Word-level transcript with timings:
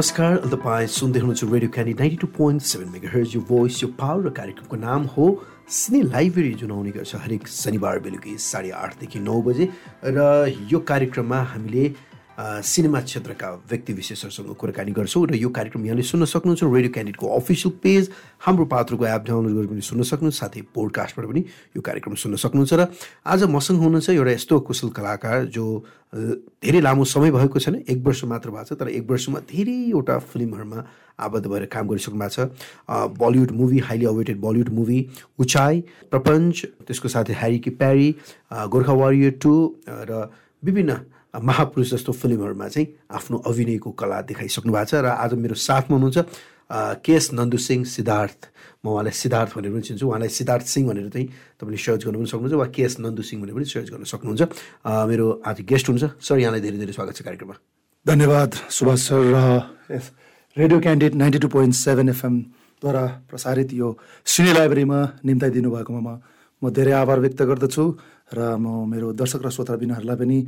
नमस्कार 0.00 0.36
तपाईँ 0.48 0.86
सुन्दै 0.88 1.20
हुनुहुन्छ 1.20 1.44
Radio 1.44 1.70
Candy 1.72 1.92
ninety 1.92 2.16
two 2.16 2.26
point 2.32 2.62
seven 2.64 2.88
mega 2.88 3.08
hertz 3.12 3.34
यो 3.36 3.40
भोइस 3.44 3.82
यो 3.82 3.88
पावर 4.00 4.24
र 4.26 4.30
कार्यक्रमको 4.32 4.76
नाम 4.80 5.02
हो 5.12 5.24
सिने 5.68 6.00
लाइब्रेरी 6.08 6.52
जुन 6.56 6.70
आउने 6.72 6.90
गर्छ 6.96 7.20
हरेक 7.20 7.44
शनिबार 7.44 7.98
बेलुकी 8.08 8.32
साढे 8.40 8.70
आठदेखि 8.80 9.20
नौ 9.20 9.36
बजे। 9.44 9.68
र 10.16 10.24
यो 10.72 10.78
कार्यक्रममा 10.88 11.40
हामीले 11.52 11.84
सिनेमा 12.40 13.00
क्षेत्रका 13.00 13.48
व्यक्ति 13.70 13.92
विशेषहरूसँग 13.92 14.54
कुराकानी 14.56 14.92
गर्छौँ 14.92 15.26
र 15.28 15.34
यो 15.36 15.48
कार्यक्रम 15.52 15.84
यहाँले 15.84 16.02
सुन्न 16.02 16.24
सक्नुहुन्छ 16.24 16.62
रेडियो 16.64 16.92
क्यान्डिडेटको 16.92 17.26
अफिसियल 17.36 17.72
पेज 17.82 18.10
हाम्रो 18.40 18.64
पात्रको 18.64 19.04
एप 19.06 19.22
डाउनलोड 19.28 19.52
गरेर 19.56 19.68
पनि 19.68 19.80
सुन्न 19.84 20.02
सक्नुहुन्छ 20.08 20.36
साथै 20.38 20.60
पोडकास्टबाट 20.72 21.26
पनि 21.26 21.40
यो 21.76 21.80
कार्यक्रम 21.84 22.14
सुन्न 22.16 22.36
सक्नुहुन्छ 22.40 22.72
र 22.72 22.86
आज 23.28 23.44
मसँग 23.44 23.78
हुनुहुन्छ 23.84 24.10
एउटा 24.10 24.32
यस्तो 24.32 24.60
कुशल 24.64 24.88
कलाकार 24.88 25.44
जो 25.52 25.64
धेरै 26.64 26.80
लामो 26.80 27.04
समय 27.04 27.30
भएको 27.30 27.58
छैन 27.60 27.76
एक 27.84 28.00
वर्ष 28.08 28.24
मात्र 28.24 28.50
भएको 28.50 28.64
छ 28.64 28.80
तर 28.80 28.88
एक 28.88 29.04
वर्षमा 29.10 29.38
धेरैवटा 29.52 30.18
फिल्महरूमा 30.32 30.84
आबद्ध 31.20 31.46
भएर 31.46 31.64
काम 31.68 31.88
गरिसक्नु 31.88 32.18
भएको 32.18 32.48
छ। 32.48 32.48
Bollywood 33.20 33.50
movie 33.52 33.78
highly 33.84 34.06
awaited 34.06 34.40
Bollywood 34.40 34.68
movie 34.80 34.98
उचाइ 35.38 35.80
प्रपञ्च 36.10 36.64
त्यसको 36.88 37.08
साथै 37.08 37.34
ह्यारी 37.36 37.58
कि 37.60 37.70
प्यारी 37.76 38.08
गोर्खा 38.72 38.92
वारियर 38.96 39.38
टू 39.42 39.54
र 39.88 40.28
विभिन्न 40.64 40.96
महापुरुष 41.34 41.90
जस्तो 41.90 42.12
फिल्महरूमा 42.12 42.68
चाहिँ 42.68 42.86
आफ्नो 43.10 43.36
अभिनयको 43.46 43.90
कला 43.94 44.20
देखाइसक्नु 44.26 44.72
भएको 44.72 44.84
छ 44.90 44.94
र 45.04 45.06
आज 45.14 45.34
मेरो 45.34 45.54
साथमा 45.54 45.96
हुनुहुन्छ 45.96 46.18
केएस 46.70 47.32
नन्दु 47.34 47.58
सिंह 47.58 47.84
सिद्धार्थ। 47.84 48.40
म 48.84 48.88
उहाँलाई 48.94 49.12
सिद्धार्थ 49.12 49.50
भनेर 49.58 49.72
पनि 49.74 49.82
चिन्छु। 49.82 50.06
उहाँलाई 50.06 50.28
सिद्धार्थ 50.30 50.66
सिंह 50.66 50.86
भनेर 50.88 51.08
चाहिँ 51.10 51.26
तपाईँले 51.58 51.78
सर्च 51.78 52.02
गर्नु 52.06 52.18
पनि 52.18 52.30
सक्नुहुन्छ 52.30 52.54
वा 52.54 52.66
केएस 52.70 52.94
नन्दु 53.02 53.22
सिंह 53.22 53.42
भनेर 53.42 53.54
पनि 53.54 53.64
सर्च 53.64 53.88
गर्न 53.90 54.04
सक्नुहुन्छ। 54.06 54.42
मेरो 54.86 55.26
आज 55.46 55.58
गेस्ट 55.66 55.86
हुन्छ 55.90 56.04
सर 56.18 56.38
यहाँलाई 56.38 56.60
धेरै 56.60 56.78
धेरै 56.78 56.94
स्वागत 56.94 57.14
छ 57.14 57.20
कार्यक्रममा। 57.26 57.56
धन्यवाद 58.06 58.50
सुभाष 58.70 59.00
सर 59.08 59.20
र 59.34 59.98
radio 60.56 60.78
candidate 60.80 61.14
ninety 61.14 61.38
two 61.38 61.48
point 61.48 61.74
seven 61.74 62.08
एफएमद्वारा 62.08 63.04
प्रसारित 63.30 63.72
यो 63.74 63.88
सिने 64.26 64.52
लाइब्रेरीमा 64.54 64.98
निम्ताइदिनु 65.26 65.70
भएकोमा 65.70 66.00
म 66.00 66.10
म 66.62 66.70
धेरै 66.70 66.92
आभार 66.92 67.18
व्यक्त 67.20 67.42
गर्दछु 67.42 67.84
र 68.36 68.38
म 68.56 68.84
मेरो 68.86 69.12
दर्शक 69.16 69.40
र 69.46 69.50
श्रोताबिनहरूलाई 69.50 70.16
पनि 70.16 70.38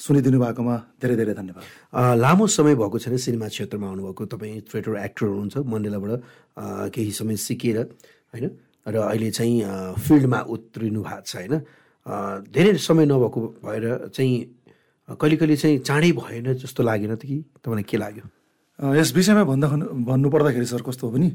सुनिदिनु 0.00 0.38
भएकोमा 0.40 0.76
धेरै 0.96 1.16
धेरै 1.20 1.34
धन्यवाद। 1.36 1.64
लामो 2.24 2.44
समय 2.48 2.74
भएको 2.80 2.98
छैन 3.04 3.16
सिनेमा 3.20 3.48
क्षेत्रमा 3.52 3.86
आउनुभएको। 3.86 4.22
तपाईँ 4.32 4.60
थिएटर 4.64 4.96
एक्टर 4.96 5.26
हुनुहुन्छ 5.26 5.56
मण्डेलाबाट 5.60 6.12
केही 6.94 7.12
समय 7.12 7.36
सिकेर 7.36 7.78
होइन? 8.32 8.46
र 8.88 8.96
अहिले 8.96 9.30
चाहिँ 9.30 9.56
फिल्डमा 10.00 10.40
उत्रिनु 10.48 11.00
भएको 11.04 11.20
छ 11.20 11.36
होइन? 11.36 11.54
धेरै 12.48 12.72
समय 12.80 13.04
नभएको 13.12 13.40
भएर 13.60 13.84
चाहिँ 14.16 14.34
कहिले 15.20 15.36
कहिले 15.36 15.56
चाहिँ 15.56 15.78
चाँडै 15.84 16.10
भएन 16.16 16.46
जस्तो 16.64 16.80
लागेन 16.80 17.14
त 17.20 17.22
कि? 17.28 17.36
तपाईँलाई 17.60 17.84
के 17.84 17.96
लाग्यो? 18.00 18.24
यस 18.96 19.12
विषयमा 19.12 19.44
भन्दा 19.44 19.68
भन्नुपर्दाखेरि 20.08 20.66
सर 20.66 20.80
कस्तो 20.80 21.04
हो 21.06 21.12
भने 21.12 21.28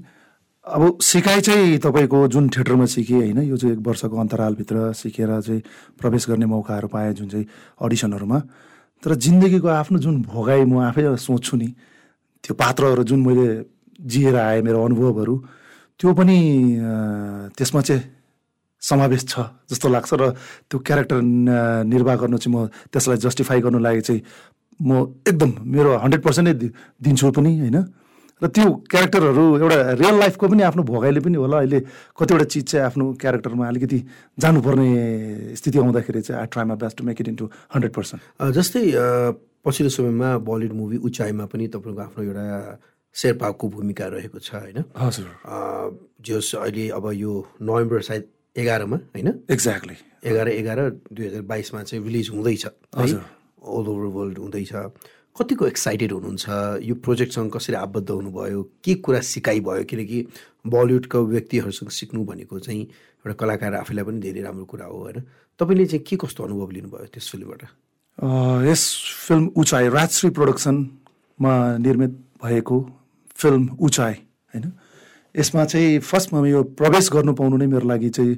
अब 0.65 0.97
सिकाइ 0.97 1.41
चाहिँ 1.41 1.77
तपाईँको 1.77 2.27
जुन 2.27 2.49
थिएटरमा 2.49 2.85
सिकेँ 2.89 3.17
होइन 3.17 3.41
यो 3.45 3.57
चाहिँ 3.57 3.75
एक 3.77 3.81
वर्षको 3.85 4.17
अन्तरालभित्र 4.17 4.93
सिकेर 4.97 5.29
चाहिँ 5.41 5.61
प्रवेश 6.01 6.25
गर्ने 6.29 6.45
मौकाहरू 6.45 6.87
पाएँ 6.89 7.13
जुन 7.13 7.27
चाहिँ 7.29 7.45
अडिसनहरूमा। 7.77 8.39
तर 9.03 9.13
जिन्दगीको 9.13 9.67
आफ्नो 9.67 9.99
जुन 10.01 10.21
भोगाइ 10.25 10.65
म 10.65 10.81
आफै 10.89 11.05
सोच्छु 11.21 11.57
नि 11.57 11.69
त्यो 12.43 12.53
पात्रहरू 12.57 13.03
जुन 13.05 13.19
मैले 13.21 13.45
जिएर 14.01 14.35
आएँ 14.35 14.61
मेरो 14.65 14.83
अनुभवहरू 14.85 15.35
त्यो 15.99 16.13
पनि 16.17 16.37
त्यसमा 17.53 17.81
चाहिँ 17.81 18.01
समावेश 18.81 19.21
छ 19.29 19.45
जस्तो 19.69 19.89
लाग्छ 19.89 20.13
र 20.17 20.33
त्यो 20.65 20.77
क्यारेक्टर 20.81 21.21
निर्वाह 21.85 22.15
गर्नु 22.15 22.37
चाहिँ 22.41 22.57
म 22.57 22.65
त्यसलाई 22.89 23.17
जस्टिफाई 23.21 23.61
गर्नु 23.61 23.79
लागि 23.85 24.01
चाहिँ 24.01 24.21
म 24.81 25.13
एकदम 25.29 25.51
मेरो 25.61 25.97
हन्ड्रेड 26.01 26.21
पर्सेन्टै 26.25 26.53
दिन्छु 27.05 27.31
पनि 27.37 27.53
होइन। 27.61 27.77
र 28.41 28.47
त्यो 28.47 28.67
क्यारेक्टरहरू 28.91 29.43
एउटा 29.57 29.77
रियल 29.95 30.15
लाइफको 30.19 30.47
पनि 30.47 30.63
आफ्नो 30.63 30.83
भोगाइले 30.83 31.19
पनि 31.23 31.37
होला। 31.39 31.57
अहिले 31.57 31.79
कतिवटा 32.19 32.45
चिज 32.51 32.63
चाहिँ 32.67 32.85
आफ्नो 32.85 33.05
क्यारेक्टरमा 33.21 33.67
अलिकति 33.67 33.99
जानुपर्ने 34.37 34.89
स्थिति 35.55 35.77
आउँदाखेरि 35.79 36.21
चाहिँ 36.21 36.41
I 36.41 36.47
try 36.51 36.65
my 36.65 36.77
best 36.83 36.97
to 36.97 37.03
make 37.03 37.21
it 37.21 37.27
into 37.27 37.45
hundred 37.75 37.93
percent 37.95 38.51
जस्तै 38.57 38.83
पछिल्लो 39.65 39.89
समयमा 39.89 40.29
बलिउड 40.43 40.73
मुभी 40.75 40.97
उचाइमा 41.07 41.45
पनि 41.47 41.67
तपाईँको 41.73 42.01
आफ्नो 42.01 42.23
एउटा 42.23 42.45
शेर्पाको 43.15 43.65
भूमिका 43.71 44.05
रहेको 44.11 44.39
छ 44.43 44.53
होइन? 44.55 44.83
हजुर। 44.99 45.27
जस 46.27 46.51
अहिले 46.59 46.89
अब 46.91 47.05
यो 47.15 47.33
नोभेम्बर 47.63 48.01
सायद 48.03 48.23
एघारमा 48.55 48.97
होइन? 49.15 49.27
एक्ज्याक्टली 49.51 49.95
एघार 50.27 50.47
एघार 50.49 50.79
दुई 51.07 51.25
हजार 51.25 51.41
बाइसमा 51.47 51.83
चाहिँ 51.83 52.03
रिलिज 52.03 52.29
हुँदैछ 52.35 52.65
हजुर। 52.99 53.21
अल 53.65 53.87
ओभर 53.89 54.05
वर्ल्ड 54.15 54.37
हुँदैछ। 54.37 54.73
कतिको 55.35 55.67
एक्साइटेड 55.67 56.11
हुनुहुन्छ? 56.11 56.45
यो 56.83 56.95
प्रोजेक्टसँग 56.95 57.51
कसरी 57.51 57.75
आबद्ध 57.75 58.09
हुनुभयो? 58.09 58.61
के 58.83 58.93
कुरा 59.03 59.19
सिकाइ 59.19 59.59
भयो? 59.59 59.83
किनकि 59.83 60.19
बलिउडका 60.63 61.19
व्यक्तिहरूसँग 61.19 61.89
सिक्नु 61.91 62.23
भनेको 62.23 62.59
चाहिँ 62.59 62.81
एउटा 62.81 63.33
कलाकार 63.39 63.73
आफैलाई 63.75 64.03
पनि 64.05 64.19
धेरै 64.23 64.41
राम्रो 64.41 64.65
कुरा 64.65 64.85
हो 64.85 64.97
होइन? 64.97 65.19
तपाईँले 65.59 65.85
चाहिँ 65.85 66.03
के 66.07 66.15
कस्तो 66.15 66.43
अनुभव 66.43 66.69
लिनुभयो 66.71 67.05
त्यस 67.11 67.29
फिल्मबाट? 67.31 67.61
यस 68.69 68.81
फिल्म 69.27 69.45
उचाइ 69.59 69.89
राजश्री 69.91 70.29
प्रोडक्सनमा 70.29 71.53
निर्मित 71.83 72.11
भएको 72.43 72.77
फिल्म 73.35 73.75
उचाइ 73.75 74.13
होइन? 74.55 74.71
यसमा 75.35 75.65
चाहिँ 75.65 75.99
फर्स्टमा 75.99 76.47
यो 76.47 76.63
प्रवेश 76.79 77.11
गर्नु 77.11 77.33
पाउनु 77.35 77.57
नै 77.59 77.67
मेरो 77.67 77.87
लागि 77.87 78.09
चाहिँ 78.09 78.35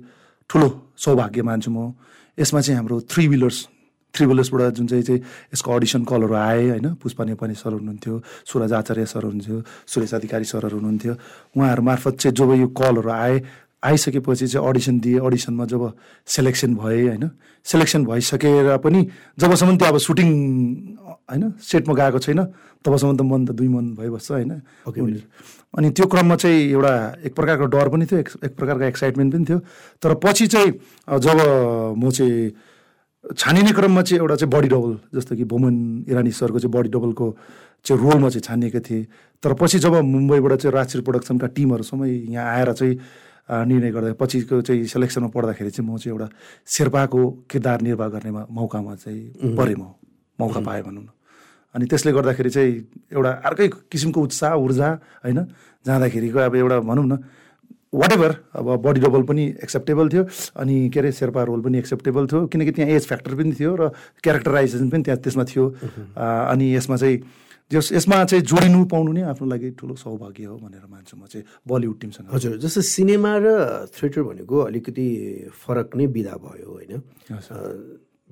ठुलो 0.50 0.68
सौभाग्य 0.97 1.41
मान्छु 1.46 1.72
म। 1.72 1.94
यसमा 2.38 2.62
चाहिँ 2.62 2.78
हाम्रो 2.78 3.00
थ्री 3.06 3.28
विलर्स 3.28 3.68
थ्रिबुलर्सबाट 4.17 4.73
जुन 4.73 4.88
चाहिँ 4.88 5.03
चाहिँ 5.03 5.22
यसको 5.53 5.69
अडिसन 5.72 6.03
कलहरू 6.09 6.33
आए 6.33 6.63
होइन? 6.69 6.94
पुष्पा 6.97 7.23
नेपाली 7.23 7.53
सर 7.53 7.72
हुनुहुन्थ्यो 7.78 8.16
सुरज 8.50 8.73
आचार्य 8.73 9.05
सर 9.05 9.23
हुनुहुन्थ्यो 9.23 9.61
सुरेश 9.85 10.13
अधिकारी 10.13 10.45
सरहरू 10.45 10.78
हुनुहुन्थ्यो। 10.78 11.13
उहाँहरू 11.55 11.81
मार्फत 11.85 12.13
चाहिँ 12.17 12.35
जब 12.35 12.51
यो 12.57 12.67
कलहरू 12.73 13.09
आए 13.09 13.35
आइसकेपछि 13.78 14.47
चाहिँ 14.47 14.67
अडिसन 14.67 15.00
दिएँ। 15.00 15.19
अडिसनमा 15.22 15.66
जब 15.69 15.94
सेलेक्सन 16.28 16.75
भएँ 16.75 17.07
होइन? 17.07 17.29
सेलेक्सन 17.66 18.05
भइसकेर 18.05 18.78
पनि 18.81 19.01
जबसम्म 19.38 19.78
त्यो 19.78 19.88
अब 19.88 19.97
सुटिङ 20.01 20.29
होइन? 21.29 21.44
सेटमा 21.61 21.94
गएको 21.94 22.19
छैन 22.19 22.41
तबसम्म 22.81 23.13
त 23.17 23.22
मन 23.22 23.45
त 23.45 23.51
दुई 23.53 23.67
मन 23.67 23.85
भइबस्छ 23.95 24.31
होइन? 24.31 24.51
अनि 25.78 25.89
त्यो 25.94 26.05
क्रममा 26.07 26.35
चाहिँ 26.41 26.57
एउटा 26.73 26.94
एक 27.22 27.35
प्रकारको 27.35 27.66
डर 27.69 27.88
पनि 27.89 28.05
थियो 28.09 28.19
एक, 28.19 28.29
एक 28.45 28.53
प्रकारको 28.57 28.84
एक्साइटमेन्ट 28.84 29.34
पनि 29.34 29.45
थियो। 29.45 29.59
तर 30.01 30.13
पछि 30.25 30.47
चाहिँ 30.47 30.72
जब 31.22 31.38
म 31.94 32.09
चाहिँ 32.09 32.49
छानिने 33.35 33.71
क्रममा 33.71 34.01
चाहिँ 34.01 34.19
एउटा 34.21 34.35
चाहिँ 34.35 34.51
बडी 34.51 34.67
डबल 34.69 34.93
जस्तो 35.15 35.35
कि 35.35 35.43
बोमन 35.43 35.75
इरानी 36.07 36.31
सरको 36.31 36.59
चाहिँ 36.59 36.71
बडी 36.71 36.89
डबलको 36.89 37.27
चाहिँ 37.85 38.01
रोलमा 38.01 38.29
चाहिँ 38.29 38.41
छानिएको 38.41 38.79
थिएँ। 38.79 39.03
तर 39.43 39.53
पछि 39.59 39.79
जब 39.79 39.93
मुम्बईबाट 40.05 40.53
चाहिँ 40.61 40.73
राजश्री 40.73 41.01
प्रोडक्सनका 41.01 41.47
टिमहरूसम्म 41.55 42.05
यहाँ 42.05 42.47
आएर 42.55 42.71
चाहिँ 42.73 42.95
निर्णय 43.67 43.91
गर्दा 43.91 44.13
पछिको 44.19 44.61
चाहिँ 44.61 44.85
सेलेक्सनमा 44.85 45.27
पढ्दाखेरि 45.35 45.69
चाहिँ 45.71 45.89
म 45.89 45.97
चाहिँ 45.97 46.13
एउटा 46.13 46.27
शेर्पाको 46.67 47.19
किरदार 47.51 47.81
निर्वाह 47.81 48.07
गर्ने 48.09 48.31
मौकामा 48.31 48.95
चाहिँ 48.95 49.55
परेँ 49.55 49.75
म 49.75 49.91
मौका 50.39 50.59
पाएँ 50.61 50.83
भनौँ 50.83 51.03
न। 51.03 51.09
अनि 51.75 51.85
त्यसले 51.85 52.11
गर्दाखेरि 52.11 52.49
चाहिँ 52.49 52.73
एउटा 53.11 53.31
अर्कै 53.43 53.67
किसिमको 53.91 54.19
उत्साह 54.21 54.53
ऊर्जा 54.55 54.89
होइन 55.23 55.39
जाँदाखेरिको 55.85 56.39
अब 56.39 56.55
एउटा 56.55 56.79
भनौँ 56.79 57.05
न 57.05 57.17
वाट 57.97 58.12
एभर 58.13 58.35
अब 58.53 58.68
बडी 58.81 59.00
डबल 59.02 59.24
पनि 59.30 59.44
एक्सेप्टेबल 59.63 60.09
थियो 60.09 60.24
अनि 60.62 60.75
के 60.94 61.00
अरे 61.00 61.12
शेर्पा 61.12 61.44
रोल 61.50 61.62
पनि 61.62 61.78
एक्सेप्टेबल 61.78 62.28
थियो 62.28 62.46
किनकि 62.47 62.72
त्यहाँ 62.72 62.91
एज 62.91 63.08
फ्याक्टर 63.08 63.35
पनि 63.35 63.53
थियो 63.59 63.76
र 63.76 63.90
क्यारेक्टराइजेसन 64.23 64.90
पनि 64.90 65.03
त्यहाँ 65.03 65.20
त्यसमा 65.22 65.44
थियो। 65.44 65.66
अनि 66.16 66.66
यसमा 66.76 66.96
चाहिँ 66.97 67.17
जस 67.72 67.91
यसमा 67.94 68.23
चाहिँ 68.23 68.44
जोडिनु 68.47 68.84
पाउनु 68.88 69.11
नै 69.11 69.22
आफ्नो 69.28 69.47
लागि 69.47 69.70
ठुलो 69.79 69.96
सौभाग्य 69.99 70.46
हो 70.46 70.55
भनेर 70.58 70.85
मान्छु 70.88 71.17
म 71.17 71.26
चाहिँ 71.28 71.46
बलिउड 71.67 71.99
टिमसँग 71.99 72.28
हजुर 72.32 72.58
जस्तो 72.64 72.82
सिनेमा 72.82 73.34
र 73.44 73.47
थिएटर 73.91 74.22
भनेको 74.23 74.58
अलिकति 74.72 75.08
फरक 75.52 75.96
नै 76.00 76.05
विधा 76.16 76.35
भयो 76.40 76.70
होइन? 76.72 76.93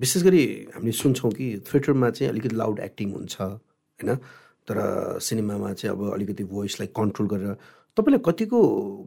विशेष 0.00 0.22
गरी 0.24 0.42
हामीले 0.74 0.92
सुन्छौँ 0.92 1.30
कि 1.36 1.46
थिएटरमा 1.68 2.10
चाहिँ 2.16 2.30
अलिकति 2.32 2.56
लाउड 2.56 2.78
एक्टिङ 2.80 3.12
हुन्छ 3.12 3.36
होइन? 3.40 4.14
तर 4.68 4.76
सिनेमामा 5.20 5.72
चाहिँ 5.72 5.96
अब 5.96 6.00
अलिकति 6.14 6.44
भोइसलाई 6.44 6.88
कन्ट्रोल 6.96 7.28
गरेर 7.28 7.52
तपाईँलाई 7.96 8.20
कतिको 8.28 8.58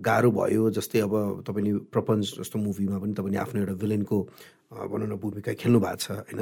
गाह्रो 0.02 0.30
भयो? 0.34 0.70
जस्तै 0.74 1.00
अब 1.06 1.14
तपाईँले 1.46 1.72
प्रपञ्च 1.94 2.42
जस्तो 2.42 2.58
मुभीमा 2.58 2.98
पनि 2.98 3.14
तपाईँले 3.14 3.38
आफ्नो 3.38 3.58
एउटा 3.62 3.76
भिलेनको 3.78 4.18
भनौँ 4.70 5.08
न 5.10 5.16
भूमिका 5.22 5.54
खेल्नु 5.62 5.80
भएको 5.80 5.98
छ 6.02 6.26
होइन? 6.26 6.42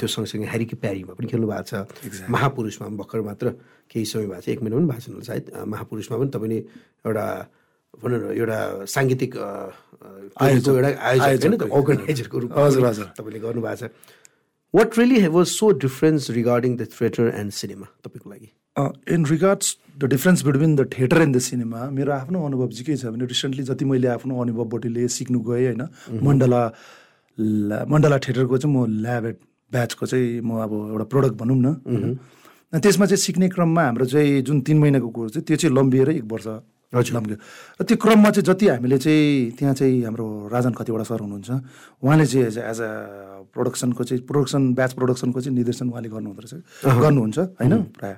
त्यो 0.00 0.08
सँगसँगै 0.08 0.48
ह्यारिकी 0.48 0.76
प्यारीमा 0.80 1.12
पनि 1.12 1.26
खेल्नु 1.28 1.46
भएको 1.48 1.64
छ। 1.68 2.28
महापुरुषमा 2.28 2.84
पनि 2.88 2.96
भर्खर 2.96 3.20
मात्र 3.28 3.46
केही 3.92 4.04
समय 4.04 4.26
भएको 4.32 4.40
छ। 4.40 4.48
एक 4.48 4.60
महिना 4.64 4.76
पनि 4.80 4.88
भएको 4.88 5.00
छैन 5.04 5.20
सायद। 5.28 5.44
महापुरुषमा 5.60 6.16
पनि 6.20 6.30
तपाईँले 6.32 6.58
एउटा 7.04 7.26
भनौँ 8.00 8.18
न 8.20 8.24
एउटा 8.32 8.58
साङ्गीतिक 8.88 9.32
एउटा 9.36 10.88
आयोजक 11.04 11.68
अर्गनाइजरको 11.68 12.36
रूपमा 12.38 12.64
हजुर 12.64 12.84
हजुर। 12.84 13.06
तपाईँले 13.16 13.40
गर्नुभएको 13.44 13.76
छ। 13.76 13.92
What 14.74 14.88
really 14.98 15.28
was 15.28 15.46
so 15.46 15.70
difference 15.84 16.30
regarding 16.32 16.76
the 16.76 16.82
theatre 16.90 17.32
and 17.38 17.50
cinema 17.52 17.86
तपाईँको 18.04 18.28
लागि? 18.30 18.48
In 18.76 19.24
regards 19.26 19.76
the 19.98 20.04
difference 20.04 20.44
between 20.44 20.76
the 20.76 20.88
theatre 20.98 21.22
and 21.22 21.36
the 21.36 21.38
cinema 21.38 21.90
मेरो 21.90 22.12
आफ्नो 22.12 22.44
अनुभव 22.46 22.68
चाहिँ 22.68 22.84
के 22.84 22.96
छ 22.96 23.06
भने 23.06 23.24
रिसेन्टली 23.24 23.62
जति 23.62 23.84
मैले 23.84 24.08
आफ्नो 24.08 24.40
अनुभवबाट 24.42 24.86
लिएँ 24.86 25.08
सिक्नु 25.08 25.40
गएँ 25.40 25.66
होइन 25.66 25.82
मण्डला 26.22 26.62
मण्डला 27.88 28.18
थिएटरको 28.18 28.58
चाहिँ 28.58 28.76
म 28.76 28.86
ल्याब 29.02 29.24
ब्याचको 29.72 30.06
चाहिँ 30.06 30.40
म 30.40 30.58
अब 30.62 30.72
एउटा 30.90 31.04
प्रडक्ट 31.04 31.34
भनौँ 31.38 31.56
न 31.56 31.66
अनि 32.72 32.80
त्यसमा 32.80 33.06
चाहिँ 33.06 33.16
सिक्ने 33.16 33.48
क्रममा 33.48 33.82
हाम्रो 33.82 34.06
चाहिँ 34.06 34.42
जुन 34.42 34.60
तिन 34.60 34.78
महिनाको 34.78 35.08
कोर्स 35.08 35.32
चाहिँ 35.32 35.44
त्यो 35.46 35.56
चाहिँ 35.56 35.76
लम्बिएर 35.76 36.10
एक 36.10 36.24
वर्ष। 36.26 36.46
लम्बियो 36.94 37.36
र 37.80 37.84
त्यो 37.84 37.96
क्रममा 37.96 38.30
चाहिँ 38.30 38.46
जति 38.46 38.66
हामीले 38.68 38.98
चाहिँ 38.98 39.50
त्यहाँ 39.58 39.74
चाहिँ 39.74 40.02
हाम्रो 40.04 40.26
राजन 40.52 40.72
कतिवटा 40.78 41.04
सर 41.10 41.20
हुनुहुन्छ 41.20 41.50
उहाँले 42.04 42.26
चाहिँ 42.26 42.46
एज 42.46 42.58
एज 42.58 42.80
अ 42.80 42.90
प्रोडक्सनको 43.54 44.02
चाहिँ 44.04 44.22
प्रोडक्सन 44.24 44.62
ब्याच 44.74 44.92
प्रोडक्सनको 44.94 45.40
चाहिँ 45.40 45.54
निर्देशन 45.56 45.86
उहाँले 45.90 46.08
गर्नुहुँदो 46.08 46.42
रहेछ। 46.42 46.54
गर्नुहुन्छ 46.86 47.38
होइन? 47.38 47.74
प्रायः। 47.98 48.16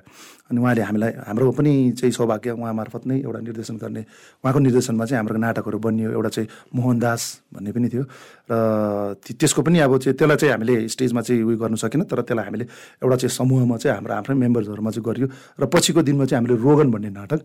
अनि 0.49 0.59
उहाँले 0.61 0.81
हामीलाई 0.81 1.11
हाम्रो 1.27 1.51
पनि 1.51 1.73
चाहिँ 1.99 2.11
सौभाग्य 2.11 2.51
उहाँ 2.51 2.73
मार्फत 2.73 3.03
नै 3.07 3.19
एउटा 3.21 3.39
निर्देशन 3.39 3.75
गर्ने 3.77 4.01
उहाँको 4.43 4.59
निर्देशनमा 4.59 5.05
चाहिँ 5.05 5.19
हाम्रो 5.19 5.37
नाटकहरू 5.37 5.77
बनियो 5.77 6.09
एउटा 6.11 6.29
चाहिँ 6.29 6.49
मोहन 6.75 6.99
दास 6.99 7.21
भन्ने 7.53 7.71
पनि 7.71 7.87
थियो। 7.89 8.03
र 8.51 9.15
त्यसको 9.25 9.61
पनि 9.61 9.79
अब 9.83 9.97
चाहिँ 9.97 10.17
त्यसलाई 10.17 10.37
चाहिँ 10.37 10.53
हामीले 10.53 10.87
स्टेजमा 10.87 11.21
चाहिँ 11.21 11.43
उयो 11.43 11.57
गर्नु 11.57 11.77
सकेन 11.77 12.01
तर 12.07 12.21
त्यसलाई 12.23 12.45
हामीले 12.45 12.65
एउटा 13.03 13.15
चाहिँ 13.15 13.33
समूहमा 13.35 13.77
चाहिँ 13.77 13.95
हाम्रो 13.97 14.13
आफ्नै 14.13 14.35
मेम्बर्सहरूमा 14.35 14.91
चाहिँ 14.91 15.05
गरियो। 15.05 15.27
र 15.59 15.63
पछिको 15.67 16.01
दिनमा 16.01 16.25
चाहिँ 16.25 16.39
हामीले 16.39 16.55
रोगन 16.63 16.87
भन्ने 16.91 17.09
नाटक 17.11 17.41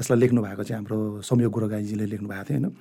यसलाई 0.00 0.18
लेख्नु 0.18 0.42
भएको 0.42 0.62
चाहिँ 0.62 0.78
हाम्रो 0.78 0.98
संयोग 1.22 1.52
गुरुगाईजीले 1.52 2.06
लेख्नु 2.06 2.28
भएको 2.28 2.44
थियो 2.44 2.58
होइन? 2.58 2.74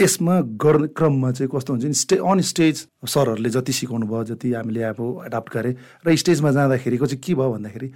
यसमा 0.00 0.34
गर्ने 0.56 0.88
क्रममा 0.96 1.30
चाहिँ 1.32 1.50
कस्तो 1.54 1.72
हुन्छ 1.72 1.84
नि 1.84 1.94
स्टे 1.94 2.16
अन 2.16 2.40
स्टेज 2.40 2.76
सरहरूले 3.04 3.50
जति 3.50 3.72
सिकाउनु 3.72 4.06
भयो 4.06 4.24
जति 4.30 4.52
हामीले 4.52 4.82
अब 4.82 5.00
एडाप्ट 5.26 5.52
गरे 5.52 5.70
र 6.06 6.16
स्टेजमा 6.16 6.50
जाँदाखेरिको 6.52 7.06
चाहिँ 7.06 7.20
के 7.20 7.34
भयो 7.34 7.50
भन्दाखेरि 7.52 7.88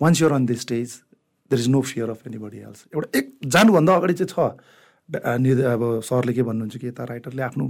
once 0.00 0.22
you're 0.22 0.32
on 0.32 0.46
the 0.46 0.56
stage 0.56 0.88
there 1.50 1.60
is 1.60 1.68
no 1.68 1.80
fear 1.82 2.10
of 2.10 2.26
anybody 2.38 2.58
else 2.58 2.84
एउटा 2.94 3.18
एक 3.18 3.26
जानुभन्दा 3.44 3.94
अगाडि 3.94 4.14
चाहिँ 4.14 4.32
छ। 4.32 4.56
अब 5.04 6.00
सरले 6.00 6.32
के 6.32 6.42
भन्नुहुन्छ 6.42 6.76
कि 6.76 6.86
यता 6.88 7.04
राइटरले 7.04 7.42
आफ्नो 7.42 7.68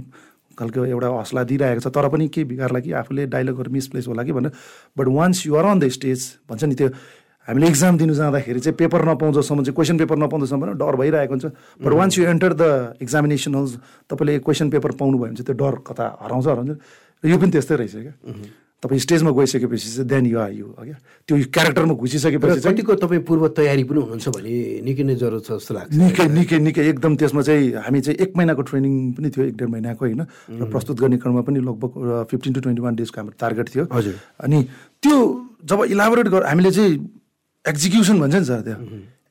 खालको 0.55 0.85
एउटा 0.85 1.07
हौसला 1.11 1.43
दिइरहेको 1.43 1.81
छ 1.83 1.91
तर 1.91 2.07
पनि 2.07 2.27
के 2.31 2.43
बिगार्ला 2.47 2.79
कि 2.79 2.91
आफूले 2.95 3.25
डाइलगहरू 3.27 3.71
मिसप्लेस 3.71 4.07
होला 4.07 4.23
कि 4.23 4.31
भनेर। 4.31 4.51
But 4.95 5.07
once 5.11 5.45
you're 5.47 5.65
on 5.67 5.79
the 5.79 5.87
stage 5.91 6.19
भन्छ 6.49 6.63
नि 6.63 6.75
त्यो 6.79 6.89
हामीले 7.47 7.67
इक्जाम 7.67 7.97
दिनु 7.97 8.13
जाँदाखेरि 8.13 8.59
चाहिँ 8.59 8.77
पेपर 8.77 9.01
नपाउँदासम्म 9.05 9.63
चाहिँ 9.63 9.75
क्वेसन 9.75 9.97
पेपर 10.01 10.17
नपाउँदासम्म 10.17 10.61
पनि 10.61 10.73
डर 10.81 10.95
भइरहेको 10.97 11.33
हुन्छ। 11.33 11.45
But 11.77 11.91
once 11.93 12.13
you 12.17 12.25
enter 12.25 12.53
the 12.57 12.63
examination 13.01 13.55
halls 13.55 13.71
तपाईँले 14.09 14.39
क्वेसन 14.41 14.69
पेपर 14.73 14.91
पाउनुभयो 14.97 15.23
भने 15.23 15.35
चाहिँ 15.37 15.45
त्यो 15.45 15.55
डर 15.55 15.73
कता 15.85 16.05
हराउँछ 16.25 16.45
हराउँछ 16.47 16.71
र 17.23 17.27
यो 17.29 17.37
पनि 17.37 17.51
त्यस्तै 17.53 17.75
रहेछ 17.75 17.95
क्या। 17.95 18.13
तपाईँ 18.83 18.99
स्टेजमा 18.99 19.31
गइसकेपछि 19.31 19.89
चाहिँ 19.89 20.09
देन 20.09 20.25
यु 20.25 20.37
आर 20.37 20.51
यु 20.51 20.67
क्या 20.77 20.97
त्यो 21.25 21.35
क्यारेक्टरमा 21.53 21.93
घुसिसकेपछि 21.95 22.59
कतिको 22.65 22.93
तपाईँ 23.01 23.21
पूर्व 23.25 23.43
तयारी 23.57 23.83
पनि 23.89 23.99
हुनुहुन्छ 24.03 24.27
भने 24.29 24.53
निकै 24.85 25.03
नै 25.05 25.15
जरुरत 25.15 25.45
छ 25.45 25.49
जस्तो 25.57 25.73
लाग्छ। 25.73 25.89
निकै 25.95 26.25
निकै 26.29 26.57
निकै 26.59 26.81
एकदम 26.93 27.15
त्यसमा 27.15 27.41
चाहिँ 27.41 27.81
हामी 27.81 27.99
चाहिँ 28.05 28.17
एक 28.19 28.31
महिनाको 28.37 28.61
ट्रेनिङ 28.61 28.93
पनि 29.17 29.29
थियो 29.31 29.43
एक 29.45 29.55
डेढ 29.57 29.69
महिनाको 29.69 30.01
होइन। 30.05 30.21
र 30.61 30.63
प्रस्तुत 30.69 30.97
गर्ने 31.01 31.17
क्रममा 31.17 31.41
पनि 31.45 31.59
लगभग 31.65 31.91
फिफ्टिन 32.29 32.51
टु 32.53 32.59
ट्वेन्टी 32.61 32.81
वान 32.81 32.95
डेजको 32.99 33.17
हाम्रो 33.21 33.35
टार्गेट 33.41 33.67
थियो। 33.73 33.83
हजुर। 33.89 34.15
अनि 34.43 34.57
त्यो 35.01 35.15
जब 35.65 35.79
इलाबोरेट 35.89 36.27
गर 36.29 36.43
हामीले 36.45 36.71
चाहिँ 36.71 36.93
एक्जिक्युसन 37.69 38.19
भन्छ 38.19 38.35
नि 38.35 38.45
सर 38.45 38.61
त्यो। 38.61 38.77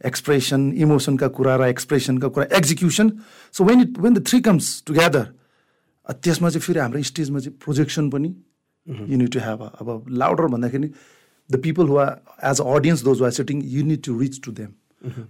एक्सप्रेसन 0.06 0.60
इमोसनका 0.84 1.28
कुरा 1.38 1.56
र 1.56 1.68
एक्सप्रेसनका 1.74 2.28
कुरा। 2.34 2.46
Execution 2.56 3.10
so 3.54 3.64
when 3.64 3.80
it 3.80 3.98
when 3.98 4.14
the 4.14 4.26
three 4.28 4.40
comes 4.48 4.66
together 4.86 5.24
त्यसमा 6.06 6.48
चाहिँ 6.50 6.60
फेरि 6.60 6.78
हाम्रो 6.78 7.02
स्टेजमा 7.02 7.38
चाहिँ 7.40 7.58
प्रोजेक्सन 7.64 8.10
पनि 8.10 8.34
यु 8.86 9.16
निड 9.18 9.30
टु 9.32 9.40
हेभ 9.40 9.60
अब 9.80 10.06
लाउडर 10.22 10.46
भन्दाखेरि 10.54 10.88
the 11.50 11.60
people 11.62 11.86
who 11.88 11.96
are 12.04 12.10
as 12.50 12.60
a 12.60 12.64
audience 12.74 13.02
those 13.04 13.22
are 13.22 13.30
sitting 13.38 13.62
you 13.76 13.84
need 13.84 14.02
to 14.04 14.18
reach 14.20 14.40
to 14.44 14.52
them 14.52 14.72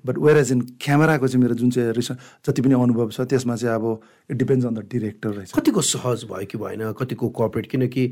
but 0.07 0.19
whereas 0.39 0.53
in 0.53 0.61
क्यामेराको 0.81 1.29
चाहिँ 1.29 1.43
मेरो 1.43 1.55
जुन 1.55 1.71
चाहिँ 1.71 1.93
रिस 1.93 2.11
जति 2.47 2.63
पनि 2.63 2.75
अनुभव 2.75 3.11
छ 3.11 3.21
त्यसमा 3.27 3.57
चाहिँ 3.57 3.75
अब 3.75 3.85
it 4.31 4.37
depends 4.37 4.67
on 4.67 4.75
the 4.75 4.87
director 4.91 5.31
रहेछ। 5.31 5.53
कतिको 5.53 5.81
सहज 5.83 6.25
भयो 6.31 6.47
कि 6.47 6.59
भएन? 6.59 6.93
कतिको 6.93 7.29
कोअपरेट 7.29 7.67
किनकि 7.67 8.05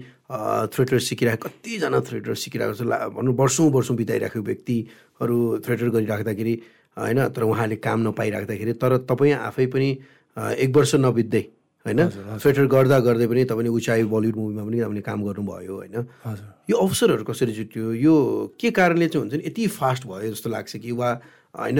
थ्रेटर 0.74 0.98
सिकिरहेको 0.98 1.48
कतिजना 1.48 2.00
थ्रेटर 2.00 2.34
सिकिरहेको 2.34 2.74
छ। 2.74 2.82
भनौँ 3.14 3.34
वर्षौँ 3.34 3.70
वर्षौँ 3.70 3.96
बिताइराखेको 3.96 4.44
व्यक्तिहरू 4.44 5.38
थ्रेटर 5.64 5.88
गरिराख्दाखेरि 5.88 6.54
होइन 6.98 7.18
तर 7.32 7.42
उहाँले 7.42 7.76
काम 7.80 8.08
नपाइराख्दाखेरि 8.08 8.72
तर 8.76 8.96
तपाईँ 9.08 9.32
आफै 9.32 9.66
पनि 9.72 9.88
एक 10.36 10.70
वर्ष 10.76 10.94
नबित्दै 11.00 11.44
होइन 11.86 12.00
थ्रेटर 12.38 12.66
गर्दा 12.68 12.98
गर्दै 13.00 13.26
पनि 13.26 13.44
तपाईँले 13.44 13.70
उचाइ 13.72 14.04
बलिउड 14.06 14.36
मुभीमा 14.36 14.62
पनि 14.64 14.78
तपाईँले 14.80 15.00
काम 15.02 15.18
गर्नुभयो 15.24 15.74
होइन। 15.76 15.96
हजुर। 16.24 16.46
यो 16.70 16.76
अवसरहरू 16.78 17.24
कसरी 17.24 17.52
जुट्यो? 17.52 17.92
यो 17.96 18.14
के 18.54 18.70
कारणले 18.70 19.08
चाहिँ 19.08 19.22
हुन्छ 19.24 19.34
नि 19.34 19.44
यति 19.46 19.66
फास्ट 19.66 20.06
भयो 20.06 20.30
जस्तो 20.30 20.50
लाग्छ 20.50 20.76
कि? 20.76 20.90
वा 20.92 21.08
होइन 21.54 21.78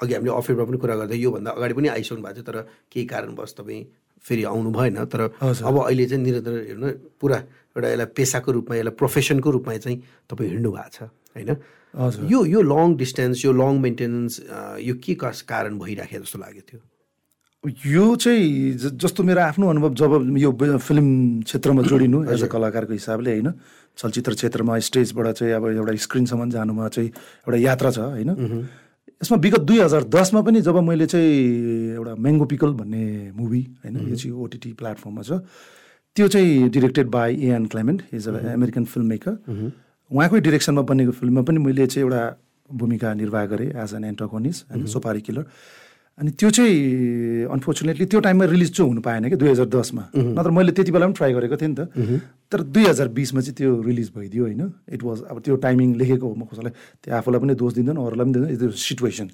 अघि 0.00 0.12
हामीले 0.14 0.32
अफेयरमा 0.34 0.64
पनि 0.68 0.78
कुरा 0.78 0.94
गर्दा 1.00 1.14
योभन्दा 1.14 1.50
अगाडि 1.50 1.74
पनि 1.74 1.88
आइसक्नु 1.88 2.22
भएको 2.22 2.34
थियो 2.34 2.46
तर 2.48 2.56
केही 2.92 3.06
कारणवश 3.06 3.52
तपाईँ 3.58 3.84
फेरि 4.24 4.42
आउनु 4.48 4.70
भएन। 4.72 5.04
तर। 5.04 5.20
अब 5.40 5.76
अहिले 5.84 6.06
चाहिँ 6.08 6.22
निरन्तर 6.24 6.52
हेर्नु 6.68 6.88
पुरा 7.20 7.38
एउटा 7.76 7.88
यसलाई 7.88 8.06
पेसाको 8.16 8.50
रूपमा 8.56 8.74
यसलाई 8.76 8.94
प्रोफेसनको 8.96 9.50
रूपमा 9.50 9.76
चाहिँ 9.84 9.98
तपाईँ 10.30 10.50
हिँड्नु 10.50 10.70
भएको 10.72 10.90
छ 10.96 11.02
होइन? 11.36 11.50
यो 12.32 12.38
यो 12.44 12.60
लङ 12.62 12.96
डिस्टेन्स 12.96 13.44
यो 13.44 13.52
लङ 13.52 13.78
मेन्टेनेन्स 13.84 14.40
यो 14.80 14.94
के 15.04 15.14
कस 15.14 15.42
कारण 15.44 15.78
भइराखेको 15.78 16.24
जस्तो 16.24 16.38
लाग्यो 16.38 16.62
थियो 16.70 16.80
यो 17.64 18.06
चाहिँ 18.16 18.96
जस्तो 18.96 19.22
मेरो 19.22 19.40
आफ्नो 19.40 19.68
अनुभव 19.70 19.94
जब 19.94 20.12
यो 20.36 20.50
फिल्म 20.78 21.06
क्षेत्रमा 21.42 21.82
जोडिनु 21.82 22.24
एज 22.32 22.42
अ 22.44 22.46
कलाकारको 22.48 22.92
हिसाबले 22.92 23.30
होइन? 23.30 23.48
चलचित्र 23.98 24.32
क्षेत्रमा 24.34 24.78
स्टेजबाट 24.80 25.26
चाहिँ 25.34 25.52
अब 25.54 25.66
एउटा 25.68 25.94
स्क्रिनसम्म 26.04 26.50
जानुमा 26.50 26.88
चाहिँ 26.88 27.08
एउटा 27.08 27.58
यात्रा 27.58 27.90
छ 27.90 27.98
होइन? 27.98 28.30
यसमा 29.22 29.36
विगत 29.38 29.60
दुई 29.62 29.78
हजार 29.80 30.04
दसमा 30.10 30.40
पनि 30.42 30.60
जब 30.60 30.76
मैले 30.82 31.06
चाहिँ 31.06 31.94
एउटा 31.94 32.14
म्याङ्गो 32.18 32.44
पिकल 32.46 32.72
भन्ने 32.74 33.04
मुभी 33.36 33.60
होइन 33.84 33.96
यो 34.08 34.16
चाहिँ 34.16 34.32
ओटिटी 34.36 34.72
प्लेटफर्ममा 34.74 35.22
छ 35.22 35.40
त्यो 36.16 36.26
चाहिँ 36.28 36.68
directed 36.70 37.06
by 37.10 37.36
A N 37.44 37.66
Clement 37.66 38.02
is 38.14 38.28
a 38.28 38.32
American 38.52 38.84
film 38.86 39.06
maker 39.08 39.32
उहाँकै 40.10 40.40
डिरेक्सनमा 40.40 40.82
बनेको 40.90 41.12
फिल्ममा 41.12 41.42
पनि 41.42 41.58
मैले 41.60 41.86
चाहिँ 41.86 42.04
एउटा 42.04 42.22
भूमिका 42.70 43.14
निर्वाह 43.14 43.44
गरेँ 43.46 43.70
एज 43.82 43.94
एन 43.94 44.04
एन्टोकोनिस 44.04 44.64
होइन 44.70 44.86
सोपारी 44.88 45.20
किलर 45.20 45.44
अनि 46.18 46.30
त्यो 46.30 46.50
चाहिँ 46.50 47.50
अनफोर्चुनेटली 47.50 48.06
त्यो 48.06 48.20
टाइममा 48.22 48.44
रिलिज 48.46 48.70
चाहिँ 48.76 48.88
हुनु 48.88 49.00
पाएन 49.02 49.28
कि 49.30 49.36
दुई 49.36 49.50
हजार 49.50 49.66
दसमा। 49.66 50.02
नत्र 50.14 50.50
मैले 50.50 50.72
त्यति 50.72 50.92
बेला 50.94 51.06
पनि 51.06 51.14
ट्राई 51.18 51.32
गरेको 51.34 51.56
थिएँ 51.58 51.70
नि 51.70 51.74
त। 51.74 51.90
तर 52.50 52.60
दुई 52.70 52.84
हजार 52.86 53.08
बिसमा 53.10 53.40
चाहिँ 53.42 53.56
त्यो 53.58 53.70
रिलिज 53.82 54.08
भइदियो 54.14 54.42
होइन। 54.44 54.62
इट 54.94 55.02
वाज 55.02 55.18
अब 55.26 55.36
त्यो 55.42 55.54
टाइमिङ 55.58 55.88
लेखेको 55.98 56.26
हो 56.26 56.34
म 56.38 56.46
कसैलाई 56.46 56.72
त्यो 57.02 57.14
आफूलाई 57.18 57.40
पनि 57.42 57.54
दोष 57.58 57.72
दिँदैन 57.74 57.98
अरूलाई 57.98 58.24
पनि 58.24 58.32
दिँदैन 58.34 58.56
त्यो 58.62 58.70
सिचुएसन 58.70 59.28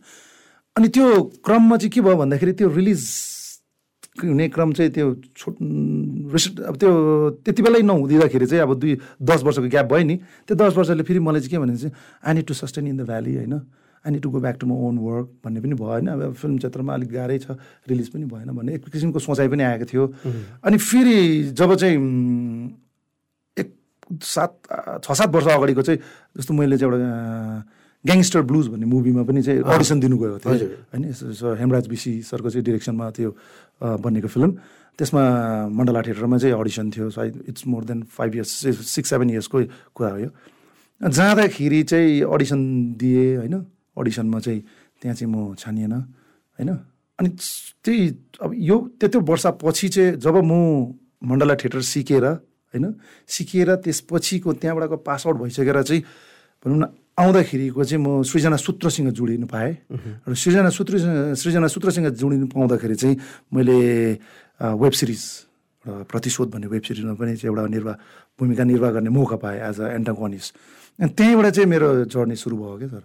अनि 0.77 0.89
त्यो 0.89 1.07
क्रममा 1.45 1.77
चाहिँ 1.77 1.93
के 1.93 2.01
भयो 2.01 2.17
भन्दाखेरि 2.17 2.53
त्यो 2.57 2.69
रिलिज 2.73 3.03
हुने 4.25 4.49
क्रम 4.49 4.73
चाहिँ 4.73 4.91
त्यो 4.93 5.07
छुट 5.37 5.55
अब 6.65 6.75
त्यो 6.81 6.91
त्यति 7.45 7.61
बेलै 7.63 7.81
नहुँदिँदाखेरि 7.85 8.47
चाहिँ 8.47 8.63
अब 8.65 8.73
दुई 8.81 8.93
दस 9.21 9.41
वर्षको 9.45 9.69
ग्याप 9.69 9.87
भयो 9.93 10.05
नि। 10.05 10.17
त्यो 10.49 10.57
दस 10.57 10.73
वर्षले 10.77 11.03
फेरि 11.05 11.21
मलाई 11.21 11.41
चाहिँ 11.45 11.53
के 11.53 11.59
भने 11.61 11.77
चाहिँ 11.77 11.93
I 12.25 12.33
need 12.35 12.47
to 12.49 12.55
sustain 12.57 12.87
in 12.89 12.97
the 12.97 13.03
valley 13.05 13.35
होइन। 13.37 13.55
I 14.05 14.11
need 14.13 14.23
to 14.23 14.31
go 14.31 14.41
back 14.41 14.57
to 14.61 14.67
my 14.67 14.79
own 14.89 14.99
work 14.99 15.29
भन्ने 15.45 15.61
पनि 15.61 15.75
भयो 15.75 15.89
होइन 15.89 16.07
अब 16.09 16.33
फिल्म 16.35 16.57
क्षेत्रमा 16.59 16.95
अलिक 16.95 17.11
गाह्रै 17.13 17.39
छ 17.39 17.57
रिलिज 17.89 18.09
पनि 18.09 18.25
भएन 18.25 18.51
भन्ने। 18.57 18.75
एक 18.75 18.89
किसिमको 18.89 19.19
सोचाइ 19.19 19.49
पनि 19.49 19.63
आएको 19.63 19.85
थियो। 19.93 20.05
अनि 20.65 20.77
फेरि 20.79 21.17
जब 21.53 21.75
चाहिँ 21.75 21.97
एक 23.57 23.69
सात 24.25 24.53
छ 25.05 25.13
सात 25.13 25.29
वर्ष 25.35 25.47
अगाडिको 25.53 25.83
चाहिँ 25.83 26.01
जस्तो 26.39 26.55
मैले 26.55 26.79
चाहिँ 26.79 26.93
एउटा 26.93 27.09
ग्याङ्स्टर 28.05 28.43
ब्लुज 28.49 28.69
भन्ने 28.73 28.87
मुभीमा 28.89 29.23
पनि 29.29 29.43
चाहिँ 29.43 29.61
अडिसन 29.61 30.01
दिनु 30.01 30.17
गएको 30.19 30.39
थिएँ 30.41 30.55
हजुर। 30.55 30.71
होइन 30.97 31.59
हेमराज 31.61 31.87
बिसी 31.89 32.13
सरको 32.25 32.51
चाहिँ 32.51 32.65
डिरेक्सनमा 32.65 33.11
त्यो 33.13 33.31
अ, 33.31 33.97
बनेको 34.01 34.29
फिल्म। 34.29 34.51
त्यसमा 34.99 35.23
मण्डला 35.77 36.01
थिएटरमा 36.09 36.39
चाहिँ 36.39 36.55
अडिसन 36.57 36.91
थियो। 36.97 37.11
सायद 37.13 37.35
it's 37.49 37.67
more 37.69 37.85
than 37.85 38.03
five 38.17 38.35
years 38.35 38.53
six 38.89 39.09
seven 39.11 39.31
इयर्सको 39.31 39.59
कुरा 39.97 40.11
हो 40.11 40.19
यो। 40.19 40.31
जाँदाखेरि 41.01 41.83
चाहिँ 41.83 42.21
अडिसन 42.25 42.61
दिएँ 43.01 43.37
होइन। 43.37 43.55
अडिसनमा 43.97 44.39
चाहिँ 44.41 44.61
त्यहाँ 45.03 45.15
चाहिँ 45.17 45.31
म 45.35 45.55
छानिएन 45.59 45.93
होइन? 45.93 46.71
अनि 47.19 47.29
त्यही 47.85 48.03
अब 48.41 48.51
यो 48.55 48.77
त्यत्रो 49.01 49.21
वर्षपछि 49.21 49.89
चाहिँ 49.89 50.11
जब 50.21 50.37
म 50.41 50.53
मण्डला 51.21 51.55
थिएटर 51.61 51.81
सिकेर 51.81 52.25
होइन? 52.25 52.87
सिकेर 53.29 53.75
त्यसपछिको 53.85 54.53
त्यहाँबाटको 54.61 54.97
पास 55.05 55.27
आउट 55.27 55.37
भइसकेर 55.37 55.83
चाहिँ 55.83 56.03
भनौँ 56.65 56.79
न 56.79 56.85
आउँदाखेरिको 57.21 57.85
चाहिँ 57.85 58.01
म 58.01 58.23
सृजना 58.25 58.57
सूत्रसँग 58.57 59.09
जोडिनु 59.13 59.47
पाएँ। 59.47 59.73
र 60.25 60.33
सृजना 60.33 60.71
सूत्र 60.73 61.35
सृजना 61.37 61.67
सूत्रसँग 61.69 62.07
जोडिनु 62.17 62.47
पाउँदाखेरि 62.49 62.95
चाहिँ 62.95 63.17
मैले 63.53 63.77
वेब 64.81 64.93
सिरिज 64.93 65.23
प्रतिशोध 65.85 66.49
भन्ने 66.53 66.67
वेब 66.73 66.83
सिरिजमा 66.85 67.15
पनि 67.21 67.37
चाहिँ 67.37 67.53
एउटा 67.53 67.67
निर्वाह 67.69 67.97
भूमिका 68.41 68.65
निर्वाह 68.65 68.91
गर्ने 68.93 69.11
मौका 69.11 69.37
पाएँ 69.37 69.61
एज 69.61 69.81
अ 69.81 69.87
एन्टागोनिस्ट। 70.01 70.55
अनि 71.01 71.11
त्यहीँबाट 71.17 71.47
चाहिँ 71.57 71.69
मेरो 71.69 71.89
जर्नी 72.13 72.37
सुरु 72.37 72.57
भयो 72.57 72.77
क्या 72.79 72.89
सर। 72.89 73.03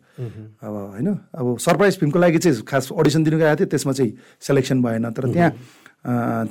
अब 0.59 0.73
होइन 0.99 1.07
अब 1.31 1.45
सरप्राइज 1.57 1.93
फिल्मको 1.99 2.19
लागि 2.19 2.37
चाहिँ 2.43 2.61
खास 2.67 2.91
अडिसन 2.91 3.23
दिनु 3.23 3.37
गएको 3.39 3.55
थिएँ 3.55 3.69
त्यसमा 3.71 3.93
चाहिँ 3.95 4.11
सेलेक्सन 4.43 4.77
भएन। 4.83 5.05
तर 5.15 5.23
त्यहाँ 5.31 5.51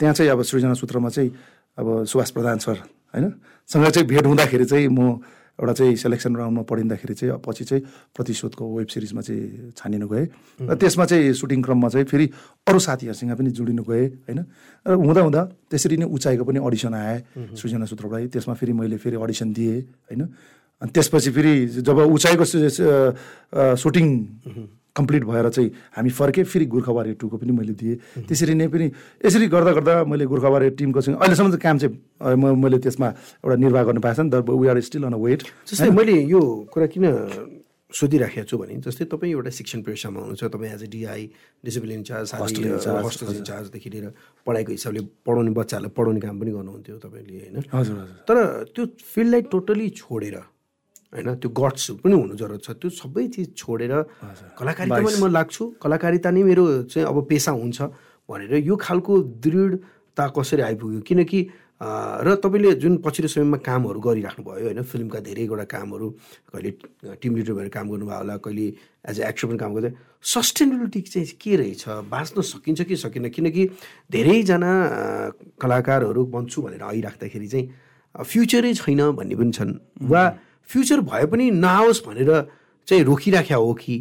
त्यहाँ 0.01 0.15
चाहिँ 0.15 0.31
अब 0.33 0.43
सृजना 0.43 0.75
सूत्रमा 0.75 1.09
चाहिँ 1.13 1.31
अब 1.79 2.05
सुभाष 2.09 2.31
प्रधान 2.33 2.59
सर 2.65 2.77
होइन? 3.15 3.33
सँग 3.69 3.87
चाहिँ 3.93 4.09
भेट 4.09 4.27
हुँदाखेरि 4.27 4.65
चाहिँ 4.65 4.89
म 4.89 5.21
एउटा 5.55 5.73
चाहिँ 5.73 5.97
सेलेक्सन 5.97 6.35
राउन्डमा 6.37 6.63
पढिँदाखेरि 6.67 7.15
चाहिँ 7.15 7.39
पछि 7.39 7.65
चाहिँ 7.65 7.83
प्रतिशोधको 8.17 8.65
वेब 8.75 8.89
सिरिजमा 8.91 9.23
चाहिँ 9.23 9.71
छानिनु 9.79 10.09
गएँ। 10.09 10.27
र 10.67 10.75
त्यसमा 10.75 11.05
चाहिँ 11.07 11.33
सुटिङ 11.39 11.63
क्रममा 11.63 11.89
चाहिँ 11.95 12.07
फेरि 12.11 12.27
अरू 12.67 12.79
साथीहरूसँग 12.79 13.37
पनि 13.39 13.51
जोडिनु 13.55 13.83
गएँ 13.87 14.07
होइन? 14.27 14.41
र 14.87 14.93
हुँदा 14.99 15.21
हुँदा 15.23 15.43
त्यसरी 15.71 15.97
नै 16.03 16.07
उचाइको 16.11 16.43
पनि 16.43 16.59
अडिसन 16.59 16.95
आए 16.95 17.17
सृजना 17.55 17.87
सूत्रबाट 17.87 18.35
त्यसमा 18.35 18.55
फेरि 18.59 18.73
मैले 18.75 18.97
फेरि 18.99 19.17
अडिसन 19.17 19.53
दिएँ 19.55 19.81
होइन? 20.11 20.23
अनि 20.83 20.91
त्यसपछि 20.95 21.31
फेरि 21.31 21.55
जब 21.87 21.99
उचाइको 21.99 22.45
सुटिङ 23.83 24.07
कम्प्लिट 24.95 25.25
भएर 25.27 25.49
चाहिँ 25.51 25.71
हामी 25.97 26.11
फर्केँ 26.15 26.45
फेरि 26.47 26.67
गोर्खाबारी 26.71 27.13
टूको 27.19 27.37
पनि 27.43 27.53
मैले 27.53 27.75
दिएँ। 27.75 27.97
त्यसरी 28.31 28.55
नै 28.55 28.69
पनि 28.71 28.87
यसरी 29.27 29.47
गर्दा 29.51 29.73
गर्दा 29.75 29.95
मैले 30.07 30.25
गोर्खाबारी 30.31 30.71
टिमको 30.79 31.01
चाहिँ 31.03 31.19
अहिलेसम्म 31.19 31.51
चाहिँ 31.51 31.63
काम 31.67 31.79
चाहिँ 31.83 32.37
म 32.39 32.55
मैले 32.63 32.79
त्यसमा 32.79 33.09
एउटा 33.43 33.57
निर्वाह 33.59 33.83
गर्नु 33.91 34.01
पाएको 34.07 34.23
छ 34.23 34.27
नि 34.27 34.31
तर 34.31 34.41
we 34.47 34.67
are 34.71 34.81
still 34.87 35.05
on 35.11 35.15
a 35.15 35.19
wait 35.19 35.43
जस्तै 35.67 35.91
मैले 35.99 36.15
यो 36.31 36.41
कुरा 36.71 36.87
किन 36.95 37.05
सोधिराखेको 37.91 38.47
छु 38.47 38.57
भने 38.59 38.79
जस्तै 38.87 39.05
तपाईँ 39.11 39.35
एउटा 39.35 39.51
शिक्षण 39.59 39.83
पेसामा 39.83 40.19
हुनुहुन्छ 40.21 40.47
तपाईँ 40.55 40.73
as 40.79 40.83
a 40.87 40.91
DI 40.95 41.23
discipline 41.67 41.99
incharge 41.99 42.31
hostel 42.35 43.35
इन्चार्जदेखि 43.35 43.91
लिएर 43.91 44.07
पढाइको 44.47 44.71
हिसाबले 44.79 45.01
पढाउने 45.27 45.51
बच्चाहरूलाई 45.59 45.91
पढाउने 45.91 46.21
काम 46.23 46.39
पनि 46.39 46.51
गर्नुहुन्थ्यो 46.55 46.97
तपाईँले 47.03 47.35
होइन? 47.43 47.57
हजुर 47.75 47.97
हजुर। 47.99 48.19
तर 48.31 48.37
त्यो 48.75 48.83
फिल्डलाई 49.15 49.43
टोटली 49.51 49.89
छोडेर 49.99 50.39
होइन 51.15 51.29
त्यो 51.39 51.51
गट्स 51.55 52.03
पनि 52.03 52.15
हुनु 52.19 52.35
जरुरत 52.35 52.63
छ। 52.67 52.69
त्यो 52.75 52.91
सबै 52.91 53.25
चिज 53.31 53.55
छोडेर 53.55 53.93
कलाकारितामा 54.59 55.11
नि 55.15 55.19
म 55.23 55.27
लाग्छु। 55.31 55.63
कलाकारिता 55.79 56.29
नै 56.35 56.43
मेरो 56.43 56.65
चाहिँ 56.91 57.07
अब 57.07 57.17
पेसा 57.31 57.51
हुन्छ 57.55 57.79
भनेर 58.27 58.53
यो 58.67 58.75
खालको 58.75 59.13
दृढता 59.39 60.25
कसरी 60.35 60.63
आइपुग्यो? 60.75 61.01
किनकि 61.07 61.41
र 62.25 62.29
तपाईँले 62.41 62.71
जुन 62.81 63.03
पछिल्लो 63.05 63.29
समयमा 63.29 63.59
कामहरू 63.61 64.01
गरिराख्नु 64.01 64.43
भयो 64.47 64.65
होइन 64.73 64.83
फिल्मका 64.83 65.19
धेरैवटा 65.27 65.65
कामहरू 65.69 66.07
कहिले 66.55 66.71
टिम 67.21 67.33
लिडर 67.37 67.53
भएर 67.53 67.69
काम 67.69 67.87
गर्नुभयो 67.93 68.19
होला 68.19 68.37
कहिले 68.41 68.67
एज 69.11 69.17
अ 69.21 69.29
एक्टर 69.29 69.47
पनि 69.51 69.59
काम 69.59 69.71
गर्दै 69.75 69.91
सस्टेनेबिलिटी 70.23 71.01
चाहिँ 71.13 71.35
के 71.37 71.53
रहेछ? 71.61 71.85
बाँच्न 72.09 72.41
सकिन्छ 72.41 72.81
कि 72.89 72.97
सकिन्न 72.97 73.29
किनकि 73.29 73.63
धेरैजना 74.11 74.73
कलाकारहरू 75.61 76.23
बन्छु 76.35 76.59
भनेर 76.63 76.83
आइराख्दाखेरि 76.83 77.49
चाहिँ 77.53 77.67
फ्युचरै 78.15 78.73
छैन 78.81 79.01
भन्ने 79.19 79.35
पनि 79.35 79.53
छन्। 79.53 79.73
वा 80.09 80.23
फ्युचर 80.71 81.01
भए 81.01 81.25
पनि 81.27 81.51
नआओस् 81.51 82.05
भनेर 82.07 82.31
चाहिँ 82.89 83.05
रोकिराख्या 83.05 83.57
हो 83.57 83.73
कि? 83.75 83.97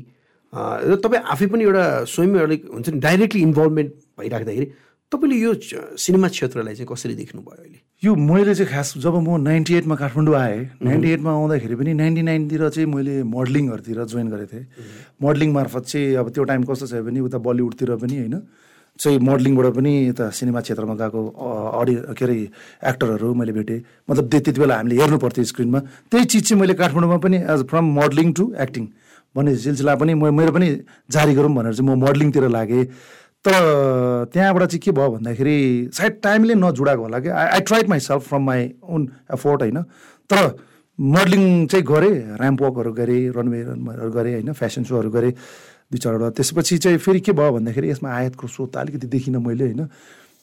र 0.53 0.95
तपाईँ 1.03 1.23
आफै 1.33 1.45
पनि 1.49 1.63
एउटा 1.63 1.85
स्वयं 2.05 2.35
अलिक 2.39 2.61
हुन्छ 2.73 2.89
नि 2.89 2.99
डाइरेक्टली 2.99 3.41
इन्भल्भमेन्ट 3.41 3.91
भइराख्दाखेरि 4.19 4.67
तपाईँले 5.11 5.37
यो 5.37 5.51
सिनेमा 5.97 6.27
क्षेत्रलाई 6.27 6.75
चाहिँ 6.75 6.89
कसरी 6.89 7.15
देख्नुभयो 7.15 7.61
अहिले? 7.61 7.79
यो 8.03 8.11
मैले 8.15 8.53
चाहिँ 8.55 8.69
खास 8.71 8.93
जब 8.97 9.15
म 9.21 9.37
नाइन्टी 9.41 9.73
एटमा 9.77 9.95
काठमाडौँ 9.95 10.35
आएँ 10.35 10.61
नाइन्टी 10.81 11.09
एटमा 11.13 11.31
आउँदाखेरि 11.31 11.75
पनि 11.75 11.93
नाइन्टी 11.93 12.21
नाइनतिर 12.21 12.69
चाहिँ 12.69 12.87
मैले 12.89 13.23
मोडलिङहरूतिर 13.23 14.03
जोइन 14.03 14.27
गरेको 14.29 14.51
थिएँ। 14.53 14.65
मोडलिङ 15.21 15.49
मार्फत 15.53 15.83
चाहिँ 15.89 16.15
अब 16.17 16.29
त्यो 16.33 16.43
टाइम 16.43 16.63
कस्तो 16.65 16.85
छ 16.87 16.93
भने 17.05 17.19
उता 17.29 17.37
बलिउडतिर 17.37 17.95
पनि 18.01 18.17
होइन। 18.17 18.35
चाहिँ 18.99 19.19
मोडलिङबाट 19.19 19.67
पनि 19.73 19.91
यता 20.07 20.29
सिनेमा 20.29 20.61
क्षेत्रमा 20.61 20.93
गएको 21.01 21.21
अडि 21.81 21.93
के 22.13 22.25
अरे 22.25 22.35
एक्टरहरू 22.89 23.33
मैले 23.33 23.51
भेटेँ। 23.51 23.79
मतलब 24.09 24.29
त्य- 24.29 24.43
त्यति 24.45 24.59
बेला 24.61 24.75
हामीले 24.77 24.95
हेर्नु 25.01 25.17
पर्थ्यो 25.17 25.43
स्क्रिनमा। 25.43 25.79
त्यही 26.11 26.25
चिज 26.25 26.43
चाहिँ 26.47 26.59
मैले 26.61 26.73
काठमाडौँमा 26.77 27.17
पनि 27.17 27.37
as 27.41 27.65
from 27.69 27.85
modelling 27.99 28.33
to 28.37 28.53
acting 28.53 28.85
भन्ने 29.35 29.55
सिलसिला 29.57 29.95
पनि 29.97 30.13
म 30.13 30.29
मेरो 30.29 30.51
पनि 30.53 30.67
जारी 31.09 31.33
गरौँ 31.33 31.53
भनेर 31.55 31.73
चाहिँ 31.73 31.89
म 31.89 31.99
मोडलिङतिर 31.99 32.47
लागेँ। 32.53 32.85
तर 33.45 33.53
त्यहाँबाट 34.33 34.63
चाहिँ 34.63 34.79
के 34.79 34.91
भयो 34.93 35.09
भन्दाखेरि 35.09 35.57
सायद 35.93 36.13
टाइमले 36.23 36.53
नजुडाएको 36.55 37.01
होला 37.01 37.19
कि 37.19 37.29
I 37.29 37.47
I 37.57 37.61
tried 37.67 37.89
myself 37.99 38.21
from 38.29 38.41
my 38.45 38.61
own 38.87 39.01
effort 39.33 39.61
होइन। 39.61 39.81
तर 40.29 40.39
मोडलिङ 40.99 41.43
चाहिँ 41.67 41.85
गरेँ 41.85 42.15
ऱ्याम्प 42.39 42.61
वकहरू 42.61 42.91
गरेँ 42.93 43.21
रनवेहरू 43.35 44.11
गरेँ 44.13 44.33
होइन 44.33 44.51
फेसन 44.53 44.83
सोहरू 44.85 45.09
गरेँ। 45.09 45.33
दुई 45.91 45.99
चारवटा 45.99 46.29
त्यसपछि 46.37 46.77
चाहिँ 46.77 46.97
फेरि 46.97 47.19
के 47.19 47.31
भयो 47.31 47.51
भन्दाखेरि 47.53 47.89
यसमा 47.89 48.09
आयातको 48.15 48.47
स्रोत 48.47 48.73
त 48.73 48.77
अलिकति 48.77 49.07
देखिनँ 49.07 49.41
मैले 49.41 49.63
होइन। 49.63 49.87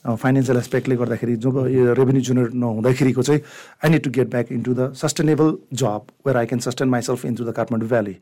फाइनेन्सियल 0.00 0.58
एस्पेक्टले 0.58 0.96
गर्दाखेरि 0.96 1.34
जब 1.36 1.56
यो 1.68 1.92
रेभेन्यू 1.92 2.22
जेनेरेट 2.24 2.54
नहुँदाखेरिको 2.56 3.22
चाहिँ 3.22 3.40
I 3.84 3.90
need 3.90 4.02
to 4.02 4.10
get 4.10 4.28
back 4.30 4.52
into 4.52 4.74
the 4.74 4.92
sustainable 4.96 5.52
job 5.76 6.06
where 6.26 6.36
I 6.36 6.46
can 6.46 6.60
sustain 6.66 6.88
myself 6.88 7.24
into 7.24 7.44
the 7.44 7.52
Kathmandu 7.52 7.88
valley 7.88 8.12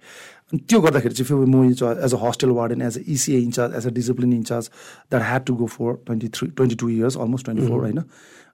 अनि 0.51 0.59
त्यो 0.59 0.81
गर्दाखेरि 0.81 1.15
चाहिँ 1.15 1.29
फेरि 1.29 1.51
म 1.51 1.65
as 1.71 2.15
a 2.15 2.19
hostel 2.27 2.51
warden 2.59 2.83
as 2.83 2.99
a 2.99 3.03
ECA 3.15 3.39
incharge 3.41 3.75
as 3.79 3.87
a 3.87 3.91
discipline 3.95 4.33
incharge 4.33 4.71
that 5.11 5.23
had 5.23 5.45
to 5.47 5.55
go 5.55 5.67
for 5.77 6.03
twenty 6.07 6.29
three 6.35 6.49
twenty 6.51 6.77
two 6.83 6.89
years 6.89 7.17
almost 7.17 7.45
twenty 7.45 7.67
four 7.69 7.81
होइन। 7.81 8.03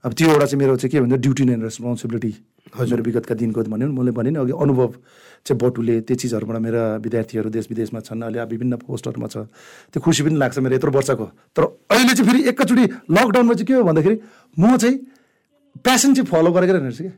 अब 0.04 0.12
त्यो 0.12 0.28
एउटा 0.28 0.46
चाहिँ 0.46 0.60
मेरो 0.60 0.76
चाहिँ 0.76 0.90
के 0.92 1.00
भन्छ 1.00 1.20
ड्युटी 1.22 1.42
एन्ड 1.42 1.64
रेस्पोन्सिबिलिटी 1.64 2.34
मेरो 2.72 3.02
विगतका 3.04 3.34
दिनको 3.34 3.60
भन्यो 3.68 3.88
मैले 3.92 4.10
भने 4.16 4.30
नि 4.30 4.38
अघि 4.40 4.52
अनुभव 4.56 4.90
चाहिँ 5.44 5.58
बटुले 5.60 6.00
त्यो 6.08 6.16
चिजहरूबाट 6.16 6.58
मेरा 6.64 6.82
विद्यार्थीहरू 7.04 7.48
देश 7.52 7.66
विदेशमा 7.70 8.00
छन् 8.00 8.22
अहिले 8.24 8.44
विभिन्न 8.48 8.76
पोस्टहरूमा 8.80 9.28
छ। 9.28 9.36
त्यो 9.92 10.00
खुसी 10.00 10.22
पनि 10.24 10.36
लाग्छ 10.40 10.58
मेरो 10.64 10.74
यत्रो 10.80 10.90
वर्षको। 10.90 11.26
तर 11.52 11.62
अहिले 11.92 12.12
चाहिँ 12.16 12.24
फेरि 12.24 12.40
एकैचोटि 12.48 12.84
लकडाउनमा 13.12 13.54
चाहिँ 13.54 13.66
के 13.68 13.74
हो 13.74 13.82
भन्दाखेरि 13.84 14.16
म 14.58 14.76
चाहिँ 14.80 14.96
प्यासन 15.84 16.14
चाहिँ 16.14 16.26
फलो 16.26 16.50
गरेकै 16.56 16.72
रहेछ 16.72 16.98
क्या 16.98 17.12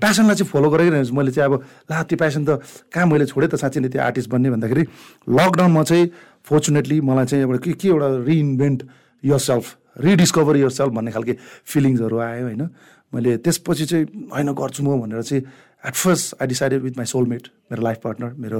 प्यासनलाई 0.00 0.34
चाहिँ 0.40 0.50
फलो 0.50 0.68
गरेकै 0.72 0.90
रहेछ 0.90 1.10
मैले 1.12 1.30
चाहिँ 1.36 1.52
अब 1.52 1.54
ला 1.92 2.02
त्यो 2.08 2.16
प्यासन 2.16 2.42
त 2.48 2.64
कहाँ 2.88 3.06
मैले 3.06 3.26
छोडेँ 3.28 3.48
त 3.52 3.60
साँच्चै 3.60 3.80
नै 3.84 3.88
त्यो 3.92 4.00
आर्टिस्ट 4.00 4.28
बन्ने 4.32 4.48
भन्दाखेरि 4.56 4.82
लकडाउनमा 5.28 5.82
चाहिँ 5.84 6.04
फोर्चुनेटली 6.48 6.96
मलाई 7.04 7.26
चाहिँ 7.28 7.44
एउटा 7.44 7.60
के 7.60 7.72
के 7.76 7.88
एउटा 7.92 8.08
reinvent 8.24 8.80
your 9.24 9.38
self 9.38 9.64
rediscover 10.00 10.56
your 10.56 10.70
self 10.72 10.92
भन्ने 10.96 11.10
खालके 11.12 11.34
फिलिङ्सहरू 11.68 12.16
आयो 12.16 12.44
होइन। 12.48 12.64
मैले 13.12 13.36
त्यसपछि 13.44 13.84
चाहिँ 13.90 14.04
होइन 14.32 14.52
गर्छु 14.52 14.80
म 14.82 15.00
भनेर 15.02 15.22
चाहिँ 15.22 15.42
at 15.84 15.94
first 15.94 16.34
I 16.42 16.46
decided 16.48 16.82
with 16.82 16.94
my 16.96 17.06
soulmate 17.06 17.44
मेरो 17.70 17.82
लाइफ 17.82 17.98
पार्टनर 18.04 18.30
मेरो 18.42 18.58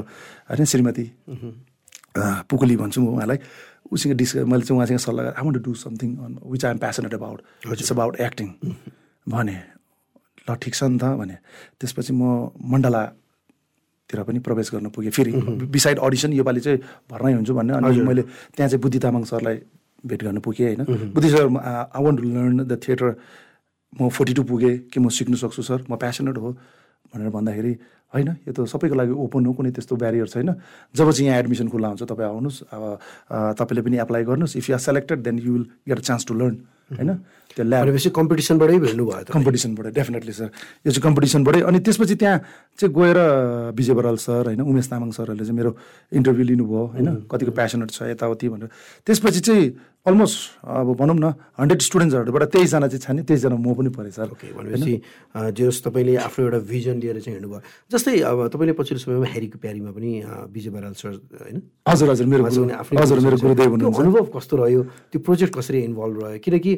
होइन 0.50 0.64
श्रीमती 0.64 1.06
अँ, 1.26 2.42
पुकुली 2.50 2.76
भन्छु 2.76 3.00
म 3.02 3.06
उहाँलाई। 3.16 3.38
उसँग 3.92 4.12
डिस् 4.16 4.34
मैले 4.50 4.62
चाहिँ 4.66 4.76
उहाँसँग 4.78 4.98
सल्लाह 4.98 5.24
गरेँ 5.24 5.34
I 5.36 5.42
want 5.44 5.56
to 5.56 5.62
do 5.70 5.74
something 5.78 6.10
on 6.24 6.32
which 6.50 6.64
I 6.64 6.70
am 6.72 6.78
passionate 6.78 7.14
about 7.14 7.38
it's 7.72 7.92
about 7.92 8.20
acting 8.20 8.48
भने 9.26 9.56
ल 10.48 10.54
ठिक 10.62 10.74
छ 10.74 10.82
नि 10.90 10.98
त 10.98 11.04
भने 11.20 11.36
त्यसपछि 11.78 12.12
म 12.12 12.50
मण्डलातिर 12.72 14.22
पनि 14.22 14.38
प्रवेश 14.46 14.70
गर्न 14.72 14.88
पुगेँ। 14.90 15.10
फेरि 15.10 15.32
बिसाइड 15.70 15.98
अडिसन 15.98 16.32
योपालि 16.32 16.60
चाहिँ 16.60 16.78
भर्नै 17.10 17.32
हुन्छु 17.34 17.54
भन्ने 17.54 17.72
अनि 17.78 18.00
मैले 18.08 18.22
त्यहाँ 18.54 18.68
चाहिँ 18.70 18.80
बुद्धि 18.82 18.98
तामाङ 19.02 19.22
सरलाई 19.30 19.56
भेट 20.06 20.20
गर्न 20.24 20.38
पुगेँ 20.40 20.66
होइन। 20.66 21.12
Buddhi 21.14 21.28
sir 21.30 21.44
I 21.62 22.02
want 22.02 22.16
to 22.20 22.24
learn 22.26 22.58
the 22.64 22.72
theatre 22.82 23.10
म 23.96 24.08
फोर्टी 24.08 24.32
टू 24.34 24.42
पुगेँ 24.44 24.92
कि 24.92 25.00
म 25.00 25.08
सिक्नु 25.08 25.36
सक्छु 25.36 25.62
सर? 25.62 25.84
म 25.90 25.96
प्यासनेट 25.96 26.36
हो 26.36 26.50
भनेर 27.12 27.28
भन्दाखेरि 27.32 27.72
होइन 28.12 28.28
यो 28.46 28.52
त 28.52 28.68
सबैको 28.68 28.94
लागि 28.94 29.12
ओपन 29.12 29.46
हो 29.46 29.52
कुनै 29.56 29.70
त्यस्तो 29.72 29.96
ब्यारियर 29.96 30.26
छैन। 30.28 30.50
जब 30.94 31.10
चाहिँ 31.10 31.26
यहाँ 31.26 31.38
एडमिसन 31.40 31.68
खुल्ला 31.68 31.88
हुन्छ 31.88 32.02
तपाईँ 32.04 32.28
आउनुहोस् 32.28 32.62
अब 32.70 32.82
तपाईँले 33.58 33.82
पनि 33.82 33.96
एप्लाई 34.04 34.22
गर्नुहोस्। 34.24 34.56
If 34.56 34.64
you 34.70 34.74
are 34.76 34.82
selected 34.84 35.18
then 35.26 35.36
you 35.38 35.52
will 35.52 35.64
get 35.88 35.98
a 35.98 36.04
chance 36.06 36.24
to 36.28 36.34
learn 36.34 36.54
होइन? 36.92 37.10
त्यो 37.56 37.64
ल्याब 37.64 37.82
भनेपछि 37.88 38.10
कम्पिटिसनबाटै 38.12 38.78
भेट्नु 38.78 39.04
भयो 39.06 39.24
त। 39.26 39.30
कम्पिटिसनबाट 39.32 39.86
डेफिनेटली 39.96 40.32
सर 40.38 40.48
यो 40.86 40.90
चाहिँ 40.92 41.02
कम्पिटिसनबाटै 41.02 41.60
अनि 41.66 41.78
त्यसपछि 41.82 42.14
त्यहाँ 42.14 42.38
चाहिँ 42.78 42.92
गएर 42.94 43.18
विजय 43.74 43.94
बराल 43.96 44.16
सर 44.22 44.44
होइन 44.54 44.60
उमेश 44.60 44.86
तामाङ 44.92 45.10
सरहरूले 45.16 45.44
चाहिँ 45.44 45.56
मेरो 45.56 45.70
इन्टरभ्यू 46.14 46.44
लिनुभयो 46.46 46.82
होइन? 46.94 47.08
कतिको 47.26 47.52
प्यासनेट 47.58 47.90
छ 47.90 48.12
यताउति 48.12 48.46
भनेर। 48.54 48.68
त्यसपछि 49.02 49.40
चाहिँ 49.40 49.64
अलमोस्ट 50.06 50.38
अब 50.62 50.88
भनौँ 50.94 51.16
न 51.18 51.26
हन्ड्रेड 51.58 51.80
स्टुडेन्ट्सहरूबाट 51.82 52.42
तेइसजना 52.54 52.86
चाहिँ 52.86 53.02
छाने 53.02 53.22
तेइसजना 53.26 53.56
म 53.58 53.74
पनि 53.74 53.90
परेँ 53.90 54.14
सर। 54.14 54.30
ओके 54.32 54.54
भनेपछि 54.54 54.94
जे 55.50 55.64
होस् 55.66 55.82
तपाईँले 55.82 56.14
आफ्नो 56.22 56.40
एउटा 56.46 56.60
भिजन 56.62 56.96
लिएर 57.02 57.18
चाहिँ 57.26 57.34
हिँड्नुभयो 57.36 57.60
जस्तै 57.90 58.14
अब 58.22 58.38
तपाईँले 58.54 58.74
पछिल्लो 58.78 59.02
समयमा 59.02 59.26
हेरीको 59.34 59.58
प्यारीमा 59.58 59.90
पनि 59.90 60.10
विजय 60.54 60.70
बराल 60.70 60.94
सर 60.94 61.10
होइन? 61.42 61.58
हजुर 61.90 62.08
हजुर 62.10 62.26
मेरो 62.30 62.42
हजुर 62.46 63.18
मेरो 63.18 63.36
छ। 63.36 63.42
गुरुदेव 63.42 63.70
हुनुहुन्छ। 63.74 63.98
अनुभव 63.98 64.24
कस्तो 64.30 64.54
रह्यो? 64.62 64.82
त्यो 65.10 65.18
प्रोजेक्ट 65.26 65.52
कसरी 65.58 65.78
इन्भल्भ 65.90 66.16
रह्यो? 66.22 66.38
किनकि 66.38 66.72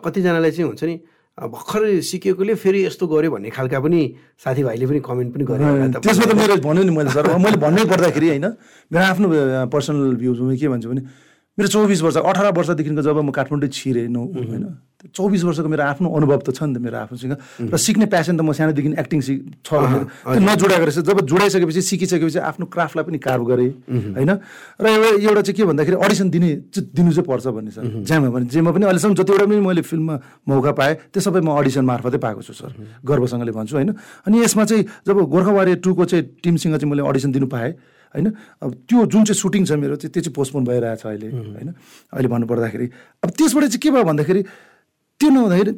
कतिजनालाई 0.00 0.50
चाहिँ 0.56 0.68
हुन्छ 0.72 0.84
नि 0.88 0.96
भर्खरै 1.34 2.00
सिकेकोले 2.00 2.54
फेरि 2.54 2.80
यस्तो 2.86 3.04
गर्यो 3.10 3.30
भन्ने 3.34 3.50
खालका 3.50 3.78
पनि 3.82 4.00
साथीभाइले 4.38 4.86
पनि 4.86 5.00
कमेन्ट 5.02 5.30
पनि 5.34 5.44
गरे। 5.44 5.64
त्यसमा 6.00 6.24
त 6.30 6.32
मेरो 6.32 6.54
भन्यो 6.62 6.82
नि 6.86 6.92
मैले 6.96 7.10
सर। 7.10 7.26
मैले 7.28 7.58
भन्नै 7.58 7.84
पर्दाखेरि 7.90 8.26
होइन 8.38 8.46
मेरो 8.88 9.04
आफ्नो 9.04 9.26
पर्सनल 9.66 10.14
भ्युजमा 10.14 10.54
के 10.54 10.68
भन्छु 10.70 10.88
भने 10.94 11.02
मेरो 11.54 11.68
चौबिस 11.70 12.02
वर्ष 12.02 12.16
अठार 12.18 12.50
वर्षदेखिको 12.50 13.02
जब 13.02 13.18
म 13.22 13.30
काठमाडौँ 13.30 13.70
छिरेँ 13.70 14.10
नौ 14.10 14.22
होइन? 14.26 14.64
चौबिस 15.14 15.42
वर्षको 15.44 15.68
मेरो 15.70 15.82
आफ्नो 15.86 16.08
अनुभव 16.10 16.40
त 16.42 16.50
छ 16.50 16.66
नि 16.66 16.74
त 16.74 16.82
मेरो 16.82 16.98
आफूसँग 17.06 17.70
र 17.70 17.76
सिक्ने 17.78 18.06
प्यासन 18.10 18.34
त 18.34 18.42
म 18.42 18.50
सानोदेखि 18.50 18.90
एक्टिङ 18.98 19.20
सिक 19.22 19.38
छ 19.62 19.70
त्यो 19.70 20.40
नजुडाएको 20.42 20.84
रहेछ 20.90 20.98
जब 21.06 21.18
जुडाइसकेपछि 21.22 21.82
सिकिसकेपछि 21.94 22.38
आफ्नो 22.42 22.66
क्राफ्टलाई 22.66 23.04
पनि 23.06 23.18
कार्भ 23.22 23.42
गरेँ 23.46 23.70
होइन? 24.18 24.30
र 24.82 24.86
एउटा 24.90 25.08
एउटा 25.14 25.42
चाहिँ 25.46 25.54
के 25.54 25.64
भन्दाखेरि 25.70 25.96
अडिसन 26.02 26.26
दिने 26.34 26.50
दिनु 26.90 27.10
चाहिँ 27.14 27.26
पर्छ 27.28 27.46
भन्ने 27.46 27.70
सर। 27.70 28.02
जहाँमा 28.02 28.28
पनि 28.34 28.44
जेमा 28.50 28.70
पनि 28.74 28.84
अहिलेसम्म 28.90 29.14
जतिवटा 29.14 29.46
पनि 29.46 29.60
मैले 29.62 29.82
फिल्ममा 29.86 30.14
मौका 30.50 30.72
पाएँ 30.74 30.94
त्यो 31.14 31.20
सबै 31.22 31.38
म 31.38 31.54
अडिसन 31.54 31.84
मार्फतै 31.86 32.18
पाएको 32.18 32.42
छु 32.42 32.52
सर। 32.58 32.74
गर्वसँगले 33.06 33.52
भन्छु 33.54 33.78
होइन? 33.78 33.94
अनि 34.26 34.36
यसमा 34.42 34.64
चाहिँ 34.64 35.06
जब 35.06 35.16
गोर्खावारी 35.22 35.74
टूको 35.86 36.02
चाहिँ 36.02 36.24
टिमसँग 36.42 36.82
चाहिँ 36.82 36.90
मैले 36.90 37.06
अडिसन 37.06 37.30
दिनु 37.30 37.46
पाएँ 37.46 37.93
होइन? 38.14 38.26
अब 38.62 38.70
त्यो 38.88 39.06
जुन 39.06 39.24
चाहिँ 39.24 39.38
सुटिङ 39.40 39.64
छ 39.64 39.72
मेरो 39.72 39.96
चाहिँ 39.96 40.12
त्यो 40.12 40.22
चाहिँ 40.22 40.34
पोस्टपोन 40.34 40.64
भइरहेछ 40.64 41.02
अहिले 41.06 41.28
होइन? 41.30 41.68
अहिले 42.12 42.28
भन्नुपर्दाखेरि 42.28 42.86
अब 43.24 43.30
त्यसबाट 43.30 43.64
चाहिँ 43.64 43.80
के 43.82 43.90
भयो 43.90 44.04
भन्दाखेरि 44.04 44.42
त्यो 45.20 45.28
नहुँदाखेरि 45.30 45.72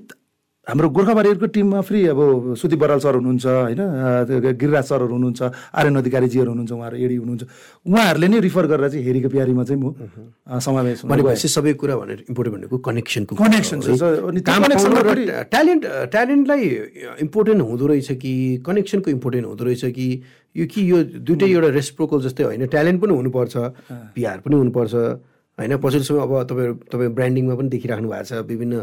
हाम्रो 0.66 0.88
गोर्खाबारीहरूको 0.90 1.46
टिममा 1.54 1.80
फ्री 1.86 1.98
अब 2.10 2.18
सुति 2.58 2.76
बराल 2.76 2.98
सर 2.98 3.14
हुनुहुन्छ 3.14 3.46
होइन 3.46 3.80
गिरिराज 4.58 4.84
सरहरू 4.84 5.14
हुनुहुन्छ 5.14 5.42
आर्यन 5.78 5.96
अधिकारीजीहरू 6.02 6.50
हुनुहुन्छ 6.50 6.72
उहाँहरू 6.74 6.96
एडी 7.06 7.16
हुनुहुन्छ। 7.22 7.42
उहाँहरूले 7.86 8.28
नै 8.28 8.38
रिफर 8.42 8.66
गरेर 8.66 8.88
चाहिँ 8.90 9.04
हेरीको 9.06 9.28
प्यारीमा 9.30 9.62
चाहिँ 9.62 9.78
म 9.78 9.94
समावेश। 10.58 10.98
भनेपछि 11.06 11.48
सबै 11.54 11.72
कुरा 11.78 11.94
भनेर 12.02 12.18
इम्पोर्टेन्ट 12.26 12.56
भनेको 12.58 12.76
कनेक्सनको 12.82 13.32
फेरि- 15.06 15.30
ट्यालेन्ट 15.54 15.82
ट्यालेन्टलाई 16.10 16.62
इम्पोर्टेन्ट 17.22 17.60
हुँदो 17.62 17.86
रहेछ 17.86 18.08
कि 18.18 18.32
कनेक्सनको 18.66 19.08
इम्पोर्टेन्ट 19.10 19.46
हुँदो 19.46 19.64
रहेछ 19.64 19.84
कि 19.94 20.06
यो 20.56 20.66
कि 20.66 20.80
यो 20.90 20.96
दुइटै 21.22 21.46
एउटा 21.46 21.68
रेस्प्रोकल 21.78 22.18
जस्तै 22.26 22.42
होइन 22.42 22.66
ट्यालेन्ट 22.66 22.98
पनि 23.02 23.12
हुनुपर्छ 23.14 23.54
पिआर 24.18 24.38
पनि 24.42 24.54
हुनुपर्छ 24.56 24.94
होइन 25.58 25.72
पछिल्लो 25.78 26.04
समय 26.04 26.20
अब 26.20 26.32
तपाईँ 26.50 26.72
तपाईँ 26.90 27.10
ब्रान्डिङमा 27.14 27.54
पनि 27.54 27.68
देखिराख्नु 27.70 28.08
भएको 28.10 28.24
छ 28.26 28.42
विभिन्न 28.50 28.74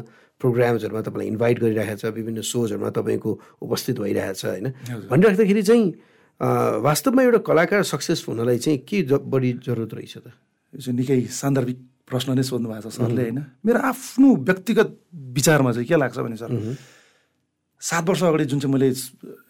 प्रोग्राम्सहरूमा 0.42 1.02
तपाईँलाई 1.02 1.28
इन्भाइट 1.28 1.58
गरिरहेको 1.60 1.98
छ 2.02 2.06
विभिन्न 2.14 2.42
सोजहरूमा 2.42 2.90
तपाईँको 2.90 3.32
उपस्थित 3.62 3.96
भइरहेको 4.00 4.34
छ 4.34 4.46
होइन? 4.46 4.68
भनिराख्दाखेरि 5.10 5.64
चाहिँ 5.64 5.86
वास्तवमा 6.84 7.22
एउटा 7.24 7.40
कलाकार 7.48 7.84
सक्सेस 7.84 8.26
हुनलाई 8.28 8.58
चाहिँ 8.58 8.80
के 8.88 8.98
बढी 9.08 9.52
जरुरत 9.64 9.94
रहेछ 9.94 10.18
त? 10.18 10.28
यो 10.74 10.80
चाहिँ 10.82 10.98
निकै 11.00 11.20
सान्दर्भिक 11.32 11.80
प्रश्न 12.10 12.36
नै 12.36 12.44
सोध्नु 12.44 12.68
भएको 12.70 12.90
छ 12.90 12.94
सरले 13.00 13.22
होइन? 13.24 13.40
मेरो 13.64 13.80
आफ्नो 13.80 14.28
व्यक्तिगत 14.44 14.90
विचारमा 15.14 15.72
चाहिँ 15.72 15.88
के 15.88 15.96
लाग्छ 15.96 16.18
भने 16.20 16.38
सर 16.38 16.52
सात 17.82 18.04
वर्ष 18.10 18.24
अगाडि 18.24 18.46
जुन 18.52 18.60
चाहिँ 18.60 18.74
मैले 18.74 18.90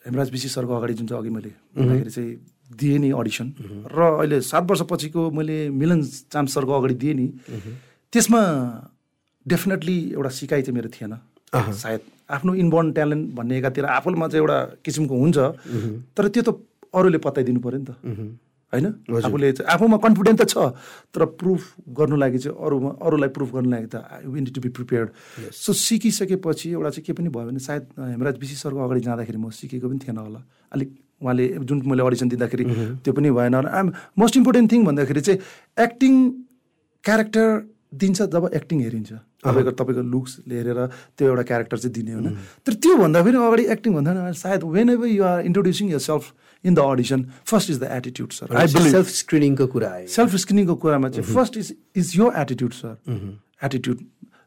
हेमराज 0.06 0.30
विशी 0.32 0.50
सरको 0.50 0.74
अगाडि 0.74 0.94
जुन 0.94 1.08
चाहिँ 1.08 1.22
अघि 1.22 1.32
मैले 1.34 1.52
भन्दाखेरि 1.78 2.12
चाहिँ 2.14 2.32
दिएँ 2.78 3.00
नि 3.00 3.10
अडिसन। 3.14 3.48
र 3.90 4.00
अहिले 4.22 4.42
सात 4.42 4.64
वर्षपछिको 4.70 5.22
मैले 5.32 5.58
मिलन 5.70 6.02
चाम 6.34 6.46
सरको 6.50 6.74
अगाडि 6.74 6.96
दिएँ 6.98 7.14
नि 7.14 7.28
त्यसमा 8.14 8.42
डेफिनेटली 9.48 9.98
एउटा 10.14 10.30
सिकाइ 10.40 10.62
चाहिँ 10.62 10.76
मेरो 10.76 10.90
थिएन। 10.96 11.14
सायद 11.54 12.02
आफ्नो 12.30 12.54
इनबर्न 12.56 12.92
ट्यालेन्ट 12.92 13.24
भन्ने 13.36 13.58
एकातिर 13.58 13.86
आफूमा 13.86 14.28
चाहिँ 14.28 14.42
एउटा 14.42 14.58
किसिमको 14.86 15.16
हुन्छ 15.16 15.38
तर 16.18 16.28
त्यो 16.34 16.44
त 16.44 16.50
अरूले 16.94 17.18
पत्याइदिनु 17.22 17.60
पऱ्यो 17.62 17.80
नि 17.80 17.86
त। 17.86 17.92
होइन? 18.74 18.86
आफूले 19.14 19.50
आफूमा 19.70 19.98
कन्फिडेन्ट 20.02 20.42
त 20.42 20.50
छ 20.50 20.74
तर 21.14 21.26
प्रुफ 21.38 21.62
गर्नु 21.94 22.16
लागि 22.18 22.38
चाहिँ 22.42 22.58
अरूमा 22.58 22.92
अरूलाई 23.06 23.30
प्रुफ 23.30 23.50
गर्नु 23.54 23.70
लागि 23.70 23.88
त 23.94 24.02
we 24.26 24.40
need 24.42 24.54
to 24.56 24.62
be 24.66 24.70
prepared 24.74 25.10
so 25.54 25.74
सिकिसकेपछि 25.78 26.74
एउटा 26.74 26.90
चाहिँ 26.90 27.06
के 27.06 27.14
पनि 27.14 27.30
भयो 27.30 27.46
भने 27.54 27.62
सायद 27.62 27.84
हेमराज 28.02 28.36
विशी 28.42 28.56
सरको 28.58 28.82
अगाडि 28.82 29.02
जाँदाखेरि 29.06 29.38
म 29.38 29.50
सिकेको 29.54 29.90
पनि 29.90 30.00
थिएन 30.02 30.18
होला। 30.18 30.42
अलिक 30.74 30.90
उहाँले 31.22 31.46
जुन 31.70 31.78
मैले 31.86 32.02
अडिसन 32.02 32.28
दिँदाखेरि 32.34 32.64
त्यो 33.06 33.14
पनि 33.14 33.30
भएन 33.30 33.56
आइम 33.62 33.88
मोस्ट 34.18 34.38
इम्पोर्टेन्ट 34.42 34.72
थिङ 34.72 34.82
भन्दाखेरि 34.90 35.22
चाहिँ 35.22 35.40
एक्टिङ 35.86 36.14
क्यारेक्टर 37.06 37.48
दिन्छ 37.94 38.22
जब 38.34 38.50
एक्टिङ 38.58 38.82
हेरिन्छ। 38.82 39.12
तपाईँको 39.44 39.72
तपाईँको 39.80 40.04
लुक्सले 40.14 40.56
हेरेर 40.56 40.80
त्यो 41.18 41.28
एउटा 41.28 41.44
क्यारेक्टर 41.50 41.78
चाहिँ 41.78 41.94
दिने 41.94 42.12
होइन। 42.14 42.28
तर 42.66 42.74
त्योभन्दा 42.84 43.20
फेरि 43.24 43.38
अगाडि 43.38 43.64
एक्टिङ 43.76 43.92
भन्दा 43.94 44.32
सायद 44.44 44.64
whenever 44.90 45.08
you 45.08 45.24
are 45.24 45.40
introducing 45.46 45.92
yourself 46.10 46.24
in 46.64 46.74
the 46.74 46.80
audition 46.80 47.20
first 47.46 47.70
is 47.70 47.78
the 47.80 47.92
attitude 47.92 48.30
sir 48.32 48.68
self 48.68 49.08
स्क्रिनिङको 49.22 49.68
कुरा 49.68 49.90
आयो। 49.94 50.08
सेल्फ 50.08 50.36
स्क्रिनिङको 50.44 50.76
कुरामा 50.84 51.10
चाहिँ 51.10 51.34
फर्स्ट 51.36 51.58
इज 51.58 51.76
इज 51.96 52.12
यो 52.18 52.32
एटिट्युड 52.42 52.72
सर 52.74 52.96
एटिट्युड 53.68 53.98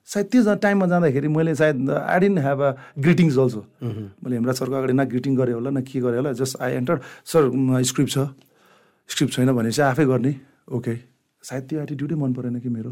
सायद 0.08 0.26
त्यो 0.32 0.42
जा- 0.42 0.58
टाइममा 0.62 0.86
जाँदाखेरि 0.86 1.28
मैले 1.28 1.54
सायद 1.60 1.90
I 1.90 2.18
didn't 2.20 2.38
have 2.38 2.60
a 2.62 2.70
greetings 3.04 3.38
also 3.38 3.60
मैले 3.82 4.36
हेमराज 4.36 4.56
सरको 4.56 4.74
अगाडि 4.74 4.92
न 4.92 5.04
ग्रिटिङ 5.12 5.36
गरेँ 5.36 5.54
होला 5.54 5.70
न 5.70 5.82
के 5.82 6.00
गरेँ 6.00 6.16
होला 6.16 6.32
just 6.40 6.60
I 6.62 6.72
enter 6.78 7.00
sir 7.26 7.42
script 7.90 8.12
छ। 8.12 8.18
स्क्रिप्ट 9.10 9.32
छैन 9.34 9.52
भने 9.52 9.70
चाहिँ 9.70 9.90
आफै 9.90 10.04
गर्ने। 10.06 10.34
ओके 10.72 10.94
सायद 11.44 11.62
त्यो 11.68 11.80
एटिट्युडै 11.82 12.14
मन 12.14 12.32
परेन 12.34 12.58
कि 12.60 12.68
मेरो। 12.68 12.90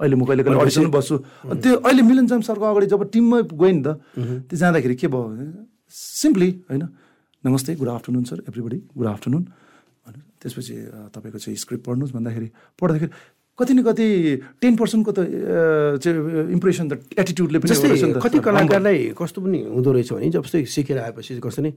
अहिले 0.00 0.16
म 0.16 0.24
कहिले 0.24 0.42
कहिले 0.42 0.60
अडिसन 0.60 0.88
बस्छु। 0.90 1.16
अनि 1.52 1.60
त्यो 1.60 1.74
अहिले 1.84 2.02
मिलन 2.02 2.26
जाम 2.26 2.40
सरको 2.40 2.64
अगाडि 2.64 2.86
जब 2.88 3.02
टिममै 3.12 3.40
गएँ 3.52 3.72
नि 3.76 3.82
त 3.84 3.88
त्यो 4.48 4.56
जाँदाखेरि 4.56 4.94
के 4.96 5.06
भयो? 5.12 5.22
भने 5.28 5.44
सिम्पली 5.92 6.50
होइन 6.72 6.82
नमस्ते 7.44 7.70
good 7.76 7.88
afternoon 7.88 8.24
sir 8.24 8.38
everybody 8.48 8.78
good 8.96 9.06
afternoon. 9.06 9.44
त्यसपछि 10.40 10.74
तपाईँको 11.12 11.38
चाहिँ 11.38 11.56
स्क्रिप्ट 11.56 11.84
पढ्नुहोस् 11.84 12.12
भन्दाखेरि 12.16 12.48
पढ्दाखेरि 12.80 13.12
कति 13.60 13.72
न 13.76 13.80
कति 13.84 14.06
टेन 14.56 14.72
पर्सेन्टको 14.80 15.12
त 15.12 15.20
इम्प्रेसन 16.56 16.88
त 16.88 16.92
एटिट्युडले 17.12 17.58
पनि 17.60 18.16
कति। 18.16 18.38
कलाकारलाई 18.40 19.12
कस्तो 19.12 19.38
पनि 19.44 19.58
हुँदो 19.68 19.90
रहेछ 19.92 20.12
भने 20.16 20.32
जस्तै 20.32 20.64
सिकेर 20.64 20.98
आएपछि 21.12 21.44
कस्तो 21.44 21.60
नि। 21.60 21.70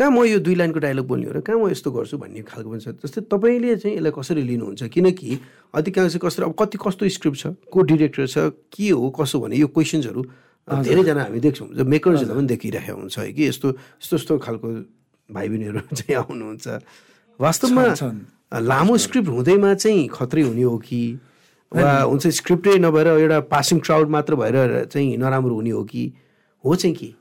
कहाँ 0.00 0.10
म 0.10 0.24
यो 0.24 0.38
दुई 0.40 0.54
लाइनको 0.56 0.80
डायलग 0.80 1.04
बोल्ने 1.04 1.26
हो 1.28 1.32
र 1.36 1.40
कहाँ 1.44 1.60
म 1.60 1.68
यस्तो 1.68 1.90
गर्छु 1.92 2.16
भन्ने 2.16 2.40
खालको 2.48 2.68
पनि 2.72 2.80
छ। 2.80 2.96
जस्तै 3.04 3.20
तपाईँले 3.28 3.76
चाहिँ 3.84 3.96
यसलाई 4.00 4.12
कसरी 4.16 4.42
लिनुहुन्छ? 4.48 4.88
किनकि 4.88 5.30
अधिकांश 5.76 6.16
कसरी 6.24 6.44
अब 6.48 6.54
कति 6.56 6.78
कस्तो 6.80 7.04
स्क्रिप्ट 7.20 7.36
छ 7.36 7.46
को 7.68 7.78
डिरेक्टर 7.84 8.26
छ 8.26 8.56
के 8.72 8.88
हो 8.96 9.10
कसो 9.12 9.36
भने 9.44 9.56
यो 9.60 9.68
क्वेसन्सहरू 9.68 10.22
धेरैजना 10.88 11.22
हामी 11.28 11.40
देख्छौँ। 11.44 11.68
जब 11.76 11.86
मेकर्सहरूलाई 11.92 12.36
पनि 12.40 12.48
देखिरहेको 12.48 12.96
हुन्छ 12.96 13.18
है 13.18 13.32
कि 13.36 13.42
यस्तो 13.44 13.68
यस्तो 14.00 14.16
यस्तो 14.16 14.38
खालको 14.40 14.68
भाइ 15.28 15.48
बहिनीहरू 15.48 15.80
चाहिँ 16.00 16.16
आउनुहुन्छ। 16.16 16.66
वास्तवमा। 17.40 17.84
लामो 18.56 18.96
स्क्रिप्ट 18.96 19.28
हुँदैमा 19.28 19.74
चाहिँ 19.84 20.08
खत्रै 20.08 20.42
हुने 20.48 20.62
हो 20.64 20.76
कि? 20.80 21.02
वा 21.76 21.92
हुन्छ 22.08 22.26
स्क्रिप्टै 22.40 22.78
नभएर 22.80 23.06
एउटा 23.20 23.38
पासिङ 23.52 23.78
क्राउड 23.84 24.08
मात्र 24.10 24.34
भएर 24.34 24.84
चाहिँ 24.88 25.16
नराम्रो 25.20 25.54
हुने 25.54 25.70
हो 25.70 25.84
कि? 25.84 26.12
हो 26.64 26.74
चाहिँ 26.74 26.96
कि? 26.96 27.14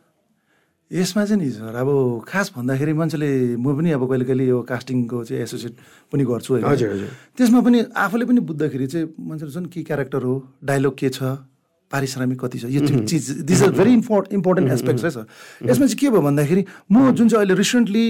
यसमा 0.92 1.26
चाहिँ 1.26 1.42
नि 1.42 1.50
सर 1.54 1.76
अब 1.76 1.90
खास 2.26 2.52
भन्दाखेरि 2.58 2.94
मान्छेले 2.98 3.30
म 3.62 3.78
पनि 3.78 3.92
अब 3.94 4.04
कहिले 4.10 4.26
कहिले 4.26 4.46
यो 4.50 4.58
कास्टिङको 4.66 5.24
चाहिँ 5.24 5.42
एसोसिएट 5.44 5.74
पनि 6.10 6.24
गर्छु 6.26 6.50
होइन। 6.54 6.66
हजुर, 6.66 6.90
हजुर। 6.90 7.10
त्यसमा 7.38 7.62
पनि 7.62 7.78
आफूले 7.94 8.26
पनि 8.26 8.40
बुझ्दाखेरि 8.42 8.88
चाहिँ 8.90 9.06
मान्छेले 9.22 9.52
झन् 9.54 9.66
के 9.70 9.84
क्यारेक्टर 9.86 10.22
हो? 10.26 10.34
डायलग 10.66 10.94
के 10.98 11.10
छ? 11.14 11.46
पारिश्रमिक 11.94 12.40
कति 12.42 12.58
छ? 12.58 12.66
यो 12.74 12.82
चिज 13.06 13.46
this 13.46 13.62
are 13.64 13.72
very 13.78 13.94
import 13.94 14.34
important 14.34 14.72
aspects 14.72 15.04
है 15.06 15.10
सर। 15.10 15.26
यसमा 15.70 15.86
चाहिँ 15.86 15.98
के 16.02 16.10
भयो 16.10 16.22
भन्दाखेरि 16.22 16.66
म 16.90 17.14
जुन 17.14 17.30
चाहिँ 17.30 17.46
अहिले 17.46 17.54
रिसेन्टली 17.54 18.06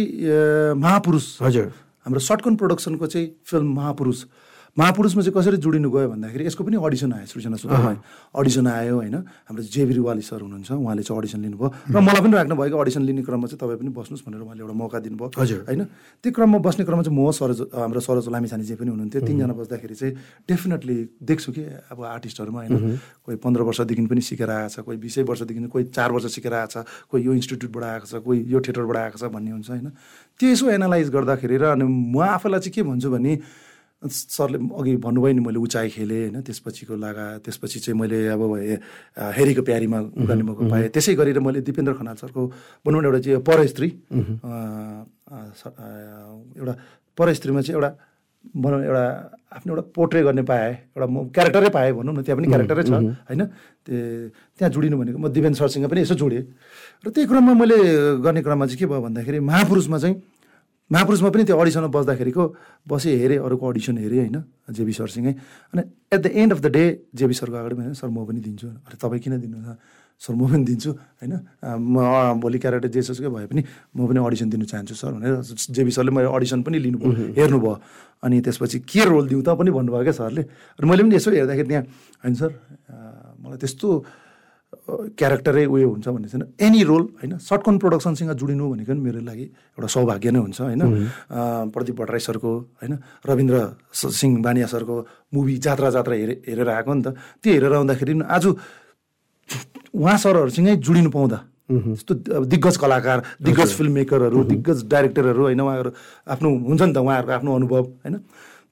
महापुरुष 0.80 1.26
हजुर। 1.42 1.68
हाम्रो 2.08 2.20
सर्टकन 2.20 2.56
प्रोडक्सनको 2.56 3.08
चाहिँ 3.08 3.28
फिल्म 3.44 3.76
महापुरुष 3.76 4.24
महापुरुषमा 4.77 5.21
चाहिँ 5.21 5.34
कसरी 5.34 5.58
जोडिनु 5.58 5.89
गयो 5.89 6.08
भन्दाखेरि 6.13 6.45
यसको 6.45 6.63
पनि 6.63 6.77
अडिसन 6.77 7.13
आयो 7.13 7.25
सृजना 7.25 7.58
सुब्बालाई 7.58 7.97
अडिसन 8.36 8.67
आयो 8.67 8.95
होइन। 8.95 9.15
हाम्रो 9.49 9.63
रुवाली 9.99 10.21
सर 10.21 10.41
हुनुहुन्छ 10.45 10.71
उहाँले 10.71 11.03
चाहिँ 11.03 11.19
अडिसन 11.19 11.39
लिनुभयो। 11.41 11.67
र 11.89 11.97
मलाई 11.99 12.21
पनि 12.21 12.34
राख्नु 12.38 12.55
भएको 12.55 12.77
अडिसन 12.77 13.01
लिने 13.01 13.21
क्रममा 13.25 13.47
चाहिँ 13.49 13.60
तपाईँ 13.60 13.79
पनि 13.82 13.89
बस्नुहोस् 13.89 14.23
भनेर 14.23 14.41
उहाँले 14.45 14.62
एउटा 14.62 14.75
मौका 14.77 14.97
दिनुभयो। 14.99 15.29
हजुर। 15.36 15.60
होइन। 15.67 15.82
त्यो 16.23 16.32
क्रममा 16.32 16.58
बस्ने 16.62 16.84
क्रममा 16.86 17.03
चाहिँ 17.03 17.17
म 17.17 17.32
सरोज 17.34 17.60
हाम्रो 17.73 17.99
सरोज 17.99 18.27
लामिछाने 18.29 18.63
जे 18.63 18.75
पनि 18.77 18.89
हुनुहुन्थ्यो 18.93 19.21
तिनजना 19.25 19.53
बस्दाखेरि 19.58 19.95
चाहिँ 19.95 20.13
डेफिनेटली 20.47 20.97
देख्छु 21.27 21.49
कि 21.51 21.63
अब 21.91 21.97
आर्टिस्टहरूमा 21.99 22.60
होइन। 22.60 22.97
कोही 23.25 23.38
पन्ध्र 23.41 23.62
वर्षदेखि 23.67 24.05
पनि 24.05 24.21
सिकेर 24.21 24.49
आएको 24.49 24.69
छ 24.69 24.77
कोही 24.86 24.97
बिसै 24.97 25.21
वर्षदेखि 25.25 25.67
कोही 25.67 25.84
चार 25.91 26.10
वर्ष 26.12 26.25
सिकेर 26.36 26.53
आएको 26.53 26.71
छ 26.71 26.86
कोही 27.10 27.21
यो 27.25 27.32
इन्स्टिट्युटबाट 27.34 27.84
आएको 27.84 28.05
छ 28.05 28.13
कोही 28.23 28.39
यो 28.47 28.60
थिएटरबाट 28.62 28.97
आएको 28.97 29.17
छ 29.17 29.23
भन्ने 29.34 29.51
हुन्छ 29.51 29.69
होइन। 29.69 29.88
त्यो 30.39 30.47
यसो 30.49 30.69
एनालाइज 30.69 31.10
गर्दाखेरि 31.10 31.58
र 31.58 31.63
अनि 31.75 31.84
म 31.84 32.21
आफैलाई 32.21 32.60
चाहिँ 32.60 32.73
के 32.73 32.82
भन्छु 32.86 33.10
भने 33.12 33.34
सरले 34.00 34.58
अघि 34.80 34.96
भन्नुभयो 35.04 35.34
नि 35.36 35.42
मैले 35.44 35.60
उचाइ 35.60 35.90
खेलेँ 35.92 36.32
होइन। 36.32 36.42
त्यसपछिको 36.48 36.96
लागा 36.96 37.44
त्यसपछि 37.44 37.80
चाहिँ 37.84 38.00
मैले 38.00 38.32
अब 38.32 38.42
हेरीको 39.36 39.62
प्यारीमा 39.68 40.00
उदानी 40.24 40.44
मौका 40.48 40.64
पाएँ। 40.72 40.88
त्यसै 40.96 41.20
गरेर 41.20 41.40
मैले 41.44 41.60
दिपेन्द्र 41.68 41.94
खनाल 42.00 42.16
सरको 42.16 42.42
भनौँ 42.88 43.02
न 43.02 43.06
एउटा 43.12 43.20
चाहिँ 43.20 43.44
परस्त्री 43.44 43.90
एउटा 46.56 46.74
परस्त्रीमा 47.18 47.62
चाहिँ 47.62 47.76
एउटा 47.76 47.92
भनौँ 48.56 48.80
एउटा 48.88 49.04
आफ्नो 49.52 49.70
एउटा 49.76 49.84
पोर्ट्रे 49.92 50.24
गर्ने 50.24 50.44
पाएँ 50.48 50.96
एउटा 50.96 51.08
म 51.12 51.28
क्यारेक्टरै 51.36 51.70
पाएँ 51.76 51.92
भनौँ 51.92 52.14
न 52.16 52.24
त्यहाँ 52.24 52.40
पनि 52.40 52.48
क्यारेक्टरै 52.48 52.84
छ 52.88 52.92
होइन। 52.96 53.42
त्यो 53.84 53.96
त्यहाँ 54.56 54.72
जोडिनु 54.72 54.96
भनेको 54.96 55.20
म 55.20 55.28
दिपेन 55.28 55.54
सरसँग 55.60 55.92
पनि 55.92 56.08
यसो 56.08 56.16
जोडेँ। 56.16 56.44
र 57.04 57.08
त्यही 57.12 57.28
क्रममा 57.28 57.52
मैले 57.52 57.78
गर्ने 58.24 58.42
क्रममा 58.48 58.64
चाहिँ 58.64 58.80
के 58.80 58.86
भयो 58.88 59.02
भन्दाखेरि 59.04 59.40
महापुरुषमा 59.44 59.98
चाहिँ 60.00 60.16
महापुरुषमा 60.89 61.30
पनि 61.30 61.43
त्यो 61.45 61.58
अडिसनमा 61.58 61.89
बस्दाखेरिको 61.93 62.43
बसेँ 62.89 63.13
हेरेँ 63.21 63.38
अरूको 63.45 63.65
अडिसन 63.69 63.97
हेरेँ 64.02 64.19
होइन 64.19 64.38
जेबी 64.73 64.93
सरसँगै 64.97 65.34
अनि 65.73 65.82
at 66.13 66.19
the 66.19 66.28
end 66.34 66.52
of 66.54 66.60
the 66.60 66.67
day 66.73 66.84
J B 67.13 67.34
सरको 67.38 67.56
अगाडि 67.62 67.75
भने 67.78 67.93
सर 67.93 68.10
म 68.10 68.25
पनि 68.25 68.41
दिन्छु। 68.41 68.67
अरे 68.89 68.97
तपाईँ 68.97 69.21
किन 69.21 69.38
दिनु 69.38 69.58
सर 70.17 70.34
म 70.34 70.49
पनि 70.49 70.65
दिन्छु 70.65 70.91
होइन? 70.91 71.34
म 71.62 71.95
भोलि 72.41 72.58
क्यारेक्टर 72.58 72.89
जे 72.89 73.30
भए 73.30 73.45
पनि 73.54 73.62
म 73.93 73.99
पनि 74.10 74.19
अडिसन 74.19 74.49
दिनु 74.49 74.65
चाहन्छु 74.65 74.95
सर 74.97 75.12
भनेर 75.13 75.34
जेबी 75.78 75.91
सरले 75.93 76.12
मैले 76.12 76.28
अडिसन 76.34 76.60
पनि 76.65 76.78
लिनुभयो 76.82 77.38
हेर्नुभयो। 77.38 77.73
अनि 78.25 78.36
त्यसपछि 78.41 78.78
के 78.89 79.06
रोल 79.06 79.30
दिउँ 79.30 79.45
त 79.45 79.54
पनि 79.54 79.69
भन्नुभयो 79.69 80.04
क्या 80.10 80.15
सरले। 80.17 80.41
अनि 80.82 80.86
मैले 80.89 81.02
पनि 81.06 81.15
यसो 81.15 81.30
हेर्दाखेरि 81.32 81.69
त्यहाँ 81.69 81.84
होइन 82.25 82.34
सर 82.34 82.49
मलाई 83.45 83.58
त्यस्तो 83.62 83.88
क्यारेक्टरै 85.15 85.65
उयो 85.65 85.88
हुन्छ 85.89 86.08
भन्ने 86.08 86.28
छैन। 86.28 86.43
एनी 86.58 86.82
रोल 86.84 87.04
होइन 87.19 87.38
सर्टकन 87.39 87.75
प्रोडक्सनसँग 87.78 88.32
जोडिनु 88.34 88.65
भनेको 88.69 88.91
पनि 88.91 89.02
मेरो 89.02 89.19
लागि 89.21 89.45
एउटा 89.75 89.88
सौभाग्य 89.88 90.32
नै 90.32 90.39
हुन्छ 90.39 90.60
होइन। 90.62 90.82
प्रदीप 91.73 91.95
भट्टराई 91.99 92.21
सरको 92.21 92.52
होइन 92.80 92.93
रविन्द्र 93.25 93.58
सिंह 93.91 94.34
बानिया 94.41 94.67
सरको 94.67 94.95
मुभी 95.34 95.56
जात्रा 95.60 95.89
जात्रा 95.95 96.15
हेरे 96.15 96.36
हेरेर 96.47 96.69
आएको 96.69 96.93
नि 96.93 97.02
त। 97.02 97.08
त्यो 97.41 97.52
हेरेर 97.54 97.73
आउँदाखेरि 97.73 98.13
पनि 98.13 98.25
आज 98.28 98.45
उहाँ 99.93 100.17
सरहरूसँगै 100.17 100.75
जोडिनु 100.78 101.10
पाउँदा 101.10 101.39
जस्तो 101.69 102.13
अब 102.34 102.43
दिग्गज 102.49 102.75
कलाकार 102.82 103.17
दिग्गज 103.45 103.69
फिल्म 103.78 103.93
मेकरहरू 103.93 104.43
दिग्गज 104.43 104.80
डाइरेक्टरहरू 104.89 105.43
होइन 105.43 105.62
उहाँहरू 105.62 105.91
आफ्नो 106.34 106.49
हुन्छ 106.65 106.82
नि 106.82 106.93
त 106.93 106.97
उहाँहरूको 106.97 107.34
आफ्नो 107.38 107.52
अनुभव 107.56 107.84
होइन। 108.02 108.15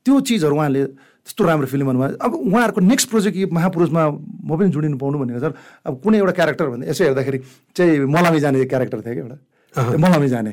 त्यो 0.06 0.14
चिजहरू 0.22 0.56
उहाँले 0.56 0.82
त्यस्तो 1.28 1.44
राम्रो 1.44 1.68
फिल्म 1.68 1.86
भन्नुभयो। 1.92 2.18
अब 2.24 2.32
उहाँहरूको 2.34 2.82
नेक्स्ट 2.88 3.08
प्रोजेक्ट 3.12 3.36
यो 3.38 3.48
महापुरुषमा 3.52 4.02
म 4.48 4.52
पनि 4.56 4.70
जोडिनु 4.72 4.98
पाउनु 4.98 5.18
भनेको 5.20 5.40
सर 5.44 5.52
अब 5.84 5.94
कुनै 6.00 6.18
एउटा 6.24 6.34
क्यारेक्टर 6.40 6.66
भन्दा 6.72 6.88
यसो 6.88 7.04
हेर्दाखेरि 7.04 7.40
चाहिँ 7.76 8.08
मलामी 8.08 8.40
जाने 8.40 8.64
क्यारेक्टर 8.64 9.00
थियो 9.04 9.14
क्या 9.14 9.24
एउटा। 9.28 9.98
मलामी 10.00 10.28
जाने। 10.32 10.52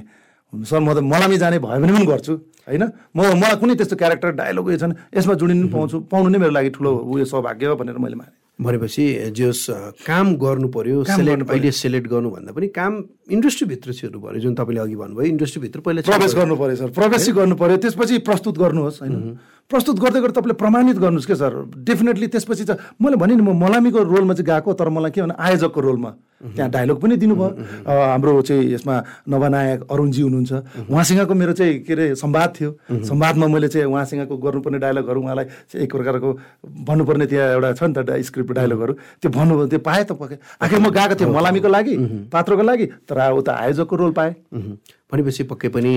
सर 0.52 0.80
म 0.82 0.90
त 0.94 0.98
मलामी 0.98 1.36
जाने 1.38 1.58
भयो 1.62 1.78
भने 1.78 1.92
पनि 1.94 2.06
गर्छु 2.06 2.34
होइन? 2.66 2.82
म 3.14 3.18
मलाई 3.38 3.56
कुनै 3.62 3.74
त्यस्तो 3.78 3.96
क्यारेक्टर 4.02 4.30
डायलग 4.34 4.66
उयो 4.66 4.78
छैन 4.82 4.92
यसमा 5.14 5.34
जोडिनु 5.38 5.68
पाउँछु 5.70 5.96
पाउनु 6.10 6.28
नै 6.34 6.38
मेरो 6.42 6.52
लागि 6.58 6.70
ठुलो 6.74 6.90
उयो 7.06 7.24
सौभाग्य 7.30 7.66
हो 7.70 7.76
भनेर 7.78 7.98
मैले 7.98 8.18
माने। 8.18 8.34
भनेपछि 8.54 9.34
जस 9.34 9.66
काम 10.06 10.26
गर्नु 10.38 10.68
पर्यो 10.70 11.02
सेलेक्ट 11.10 11.50
अहिले 11.50 11.70
सेलेक्ट 11.74 12.06
गर्नुभन्दा 12.06 12.50
पनि 12.54 12.66
काम 12.70 12.92
इन्डस्ट्रीभित्र 13.34 13.92
छिर्नु 13.98 14.18
पऱ्यो 14.22 14.40
जुन 14.46 14.54
तपाईँले 14.54 14.80
अघि 14.86 14.94
भन्नुभयो 14.94 15.26
इन्डस्ट्रीभित्र 15.26 15.78
पहिला 15.82 16.00
प्रवेश 16.06 16.34
गर्नु 16.38 16.54
पऱ्यो 16.54 16.76
सर। 16.78 16.88
प्रवेश 16.94 17.30
गर्नु 17.34 17.54
पऱ्यो 17.58 17.76
त्यसपछि 17.82 18.18
प्रस्तुत 18.22 18.54
गर्नुहोस् 18.58 19.02
होइन? 19.02 19.14
प्रस्तुत 19.70 19.96
गर्दै 20.00 20.20
गर्दा 20.20 20.40
तपाईँले 20.40 20.54
प्रमाणित 20.60 20.96
गर्नुहोस् 21.00 21.26
क्या 21.26 21.36
सर? 21.36 21.54
डेफिनेटली 21.88 22.26
त्यसपछि 22.36 22.64
चाहिँ 22.68 23.00
मैले 23.00 23.16
भने 23.16 23.34
नि 23.34 23.42
म 23.42 23.56
मलामीको 23.56 24.02
रोलमा 24.04 24.34
चाहिँ 24.36 24.46
गएको 24.46 24.72
तर 24.76 24.88
मलाई 24.92 25.10
के 25.10 25.20
भने 25.24 25.34
आयोजकको 25.40 25.80
रोलमा 25.80 26.10
त्यहाँ 26.44 26.70
डायलग 26.70 26.96
पनि 27.00 27.16
दिनुभयो। 27.16 27.48
हाम्रो 27.88 28.42
चाहिँ 28.44 28.60
यसमा 28.76 28.94
नवनायक 29.24 29.88
अरुणजी 29.88 30.22
हुनुहुन्छ। 30.22 30.52
उहाँसँगको 30.92 31.34
मेरो 31.34 31.52
चाहिँ 31.56 31.78
के 31.80 31.92
अरे 31.92 32.14
संवाद 32.20 32.52
थियो। 32.60 32.70
संवादमा 33.08 33.46
मैले 33.48 33.68
चाहिँ 33.72 33.88
उहाँसँगको 33.88 34.36
गर्नुपर्ने 34.36 34.78
डायलगहरू 34.84 35.20
उहाँलाई 35.24 35.46
एक 35.80 35.90
प्रकारको 35.96 36.28
भन्नुपर्ने 36.84 37.26
त्यहाँ 37.32 37.48
एउटा 37.56 37.72
छ 37.72 37.82
नि 37.88 37.94
त 37.96 38.20
स्क्रिप्ट 38.20 38.52
डायलगहरू 38.52 38.92
त्यो 39.24 39.30
भन्नुभयो 39.32 39.66
त्यो 39.72 39.80
पाएँ 39.80 40.04
त 40.04 40.12
पके 40.12 40.36
आखिर 40.60 40.78
म 40.84 40.92
गएको 40.92 41.14
थिएँ 41.16 41.32
मलामीको 41.32 41.68
लागि 41.72 41.94
पात्रको 42.28 42.62
लागि 42.62 42.86
तर 43.08 43.16
अब 43.32 43.40
त 43.40 43.48
आयोजकको 43.48 43.96
रोल 43.96 44.12
पाएँ। 44.12 44.34
भनेपछि 45.14 45.42
पक्कै 45.46 45.68
पनि 45.70 45.92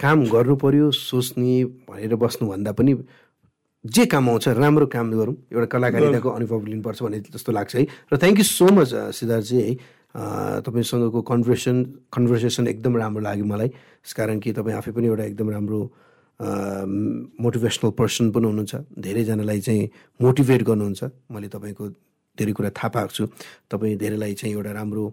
काम 0.00 0.24
गर्नु 0.32 0.56
पर्यो 0.56 0.90
सोच्ने 0.96 1.84
भनेर 1.84 2.16
बस्नुभन्दा 2.16 2.72
पनि 2.72 2.92
जे 3.84 4.04
काम 4.08 4.24
आउँछ 4.32 4.48
राम्रो 4.56 4.86
काम 4.88 5.12
गरौँ। 5.12 5.36
एउटा 5.52 5.66
कलाकारिताको 5.68 6.28
अनुभव 6.30 6.64
लिनुपर्छ 6.72 7.02
भन्ने 7.04 7.18
जस्तो 7.28 7.52
लाग्छ 7.52 7.74
है। 7.76 7.84
र 8.08 8.16
थ्याङ्क 8.16 8.38
यू 8.40 8.44
सो 8.48 8.66
मच 8.72 8.88
सिद्धार्थजी 9.12 9.56
है। 9.60 9.72
तपाईँसँगको 10.64 11.20
कन्भर्सेसन 11.20 11.76
कन्भर्सेसन 12.08 12.64
एकदम 12.72 12.96
राम्रो 12.96 13.20
लाग्यो 13.28 13.44
मलाई। 13.44 13.68
कारण 14.16 14.40
कि 14.40 14.52
तपाईँ 14.56 14.76
आफै 14.80 14.92
पनि 14.96 15.06
एउटा 15.12 15.24
एकदम 15.36 15.48
राम्रो 15.52 15.80
मोटिभेसनल 16.40 17.90
पर्सन 18.00 18.30
पनि 18.32 18.46
हुनुहुन्छ। 18.48 18.74
धेरैजनालाई 19.04 19.60
चाहिँ 19.60 19.84
मोटिभेट 20.24 20.62
गर्नुहुन्छ। 20.64 21.02
मैले 21.28 21.48
तपाईँको 21.52 21.84
धेरै 22.40 22.52
कुरा 22.56 22.70
थाहा 22.72 22.88
पाएको 22.88 23.12
छु। 23.12 23.24
तपाईँ 23.68 23.96
धेरैलाई 24.00 24.32
चाहिँ 24.40 24.54
एउटा 24.56 24.72
राम्रो 24.72 25.04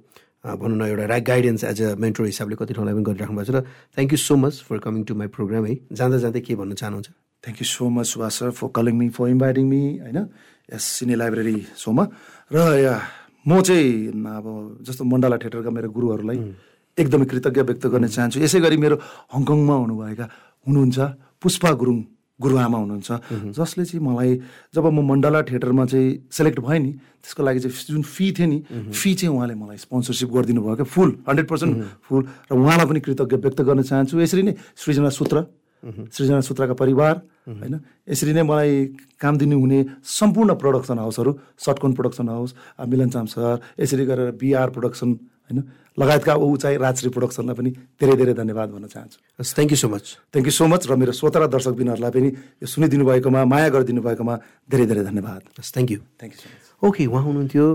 भनौँ 0.44 0.78
न 0.78 0.82
एउटा 0.90 1.06
right 1.06 1.26
guidance 1.26 1.64
as 1.64 1.82
a 1.82 1.96
mentor 2.02 2.26
हिसाबले 2.26 2.56
कति 2.58 2.74
ठाउँलाई 2.74 2.94
पनि 2.96 3.04
गरिराख्नु 3.06 3.36
भएको 3.38 3.52
छ 3.52 3.56
र 3.56 3.62
thank 3.94 4.12
you 4.12 4.18
so 4.18 4.36
much 4.36 4.54
for 4.68 4.78
coming 4.82 5.04
to 5.06 5.14
my 5.16 5.28
program 5.38 5.66
है। 5.66 5.76
जाँदा 5.94 6.18
जाँदै 6.18 6.42
के 6.42 6.56
भन्न 6.58 6.74
चाहनुहुन्छ? 6.82 7.10
Thank 7.44 7.58
you 7.62 7.68
so 7.68 7.90
much 7.90 8.06
Subhash 8.06 8.34
sir 8.40 8.50
for 8.58 8.68
calling 8.74 8.96
me 8.98 9.10
for 9.14 9.30
inviting 9.30 9.66
me 9.70 9.82
होइन 10.02 10.18
यस 10.74 10.84
सिने 10.98 11.16
लाइब्रेरी 11.22 11.58
सोमा 11.78 12.04
र 12.52 12.58
म 13.42 13.62
चाहिँ 13.62 14.14
अब 14.38 14.46
जस्तो 14.86 15.04
मण्डला 15.04 15.38
थिएटरका 15.42 15.70
मेरो 15.74 15.90
गुरुहरूलाई 15.90 16.38
एकदमै 16.98 17.26
कृतज्ञ 17.26 17.62
व्यक्त 17.62 17.86
गर्न 17.90 18.08
चाहन्छु। 18.08 18.38
यसै 18.42 18.60
गरी 18.62 18.78
मेरो 18.78 18.96
हङकङमा 19.34 19.76
हुनुभएका 19.82 20.26
हुनुहुन्छ 20.68 20.98
पुष्पा 21.42 21.70
गुरुङ। 21.82 21.98
गुरुआमा 22.42 22.78
हुनुहुन्छ। 22.78 23.10
जसले 23.54 23.86
चाहिँ 23.86 24.02
मलाई 24.02 24.32
जब 24.74 24.86
म 24.86 25.00
मण्डला 25.06 25.42
थिएटरमा 25.48 25.86
चाहिँ 25.86 26.10
सेलेक्ट 26.32 26.60
भएँ 26.60 26.80
नि 26.80 26.92
त्यसको 27.22 27.42
लागि 27.44 27.60
चाहिँ 27.62 27.76
जुन 27.94 28.02
फी 28.02 28.26
थियो 28.34 28.48
नि 28.50 28.60
फी 28.92 29.14
चाहिँ 29.14 29.32
उहाँले 29.36 29.56
मलाई 29.56 29.78
स्पोन्सरसिप 29.86 30.30
गरिदिनु 30.34 30.62
भयो 30.62 30.76
क्या 30.76 30.88
फुल 30.90 31.10
हन्ड्रेड 31.30 31.48
पर्सेन्ट 31.48 31.74
फुल 32.06 32.22
र 32.50 32.54
उहाँलाई 32.58 32.86
पनि 32.90 33.00
कृतज्ञ 33.06 33.36
व्यक्त 33.38 33.62
गर्न 33.62 33.82
चाहन्छु। 33.82 34.20
यसरी 34.20 34.42
नै 34.44 34.54
सृजना 34.76 35.10
सूत्र 35.10 35.46
सृजना 35.84 36.42
सूत्रका 36.46 36.74
परिवार 36.78 37.14
होइन? 37.58 37.74
यसरी 38.10 38.34
नै 38.34 38.44
मलाई 38.46 38.74
काम 39.18 39.38
दिनु 39.38 39.58
हुने 39.60 39.80
सम्पूर्ण 40.06 40.54
प्रडक्सन 40.62 40.98
हाउसहरू 40.98 41.32
सटकोन 41.58 41.94
प्रोडक्सन 41.98 42.30
हाउस 42.30 42.54
मिलन 42.86 43.10
चाम 43.10 43.26
सर 43.26 43.60
यसरी 43.82 44.06
गरेर 44.06 44.32
बिआर 44.38 44.70
प्रोडक्सन 44.70 45.10
होइन? 45.10 45.58
लगायतका 45.98 46.34
उचाइ 46.34 46.76
राजश्री 46.78 47.10
प्रोडक्सनलाई 47.12 47.56
पनि 47.56 47.70
धेरै 48.00 48.16
धेरै 48.16 48.34
धन्यवाद 48.34 48.70
भन्न 48.72 48.88
चाहन्छु। 48.88 49.18
Thank 49.44 49.72
you 49.72 49.80
so 49.84 49.88
much 49.92 50.06
thank 50.32 50.48
you 50.48 50.56
so 50.56 50.66
much 50.68 50.82
र 50.88 50.96
मेरो 50.96 51.12
श्रोता 51.12 51.40
र 51.44 51.46
दर्शक 51.52 51.74
बिनहरूलाई 51.76 52.12
पनि 52.16 52.30
यो 52.64 52.68
सुनिदिनु 52.68 53.04
भएकोमा 53.06 53.42
माया 53.44 53.70
गरिदिनु 53.76 54.02
भएकोमा 54.02 54.36
धेरै 54.72 54.86
धेरै 54.88 55.04
धन्यवाद। 55.10 55.42
Thank 55.60 55.90
you 55.92 56.00
thank 56.20 56.34
you 56.34 56.40
so 56.40 56.48
much 56.48 56.64
okay 56.82 57.06
उहाँ 57.12 57.24
हुनुहुन्थ्यो 57.24 57.66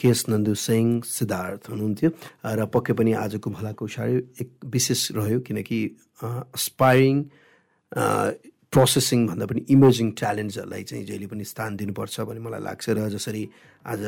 केएस 0.00 0.20
नन्दु 0.28 0.54
सिंह 0.54 1.02
सिद्धार्थ 1.06 1.62
हुनुहुन्थ्यो 1.70 2.10
र 2.58 2.60
पक्कै 2.66 2.92
पनि 2.98 3.12
आजको 3.24 3.48
भलाको 3.50 3.86
साह्रै 3.86 4.16
एक 4.42 4.50
विशेष 4.66 5.00
रह्यो 5.18 5.38
किनकि 5.46 5.78
अस्पायरिङ 6.22 7.16
प्रोसेसिङ 8.72 9.26
भन्दा 9.28 9.46
पनि 9.46 9.60
इमर्जिङ 9.70 10.06
ट्यालेन्ट्सहरूलाई 10.20 10.82
चाहिँ 10.90 11.04
जहिले 11.08 11.26
पनि 11.32 11.44
स्थान 11.44 11.70
दिनुपर्छ 11.76 12.20
भन्ने 12.28 12.40
मलाई 12.42 12.62
लाग्छ 12.68 12.84
र 12.96 13.08
जसरी 13.16 13.42
आज 13.86 14.02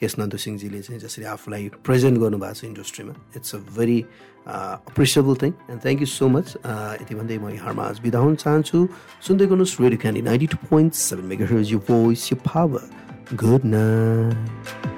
केस 0.00 0.12
नन्दु 0.18 0.36
सिंहजीले 0.36 0.80
चाहिँ 0.86 1.00
जसरी 1.00 1.24
आफूलाई 1.24 1.68
प्रेजेन्ट 1.86 2.18
गर्नुभएको 2.20 2.54
छ 2.54 2.64
इन्डस्ट्रीमा 2.64 3.14
it's 3.36 3.54
a 3.54 3.58
very 3.76 4.00
appreciable 4.46 5.34
thing 5.42 5.52
and 5.70 5.80
thank 5.84 6.00
you 6.00 6.06
so 6.06 6.28
much 6.28 6.46
यति 7.02 7.14
भन्दै 7.14 7.38
म 7.38 7.50
यहाँमा 7.56 7.82
आज 7.90 7.98
बिदा 8.04 8.18
हुन 8.24 8.34
चाहन्छु। 8.44 8.78
सुन्दै 9.26 9.46
गर्नुहोस् 9.50 9.80
Radio 9.80 10.00
Candy 10.02 10.22
ninety 10.28 10.46
two 10.52 10.58
point 10.68 10.92
seven 10.94 11.26
mega 11.32 11.46
voice 11.88 12.28
power 12.44 12.82
good 13.42 13.62
night 13.74 14.95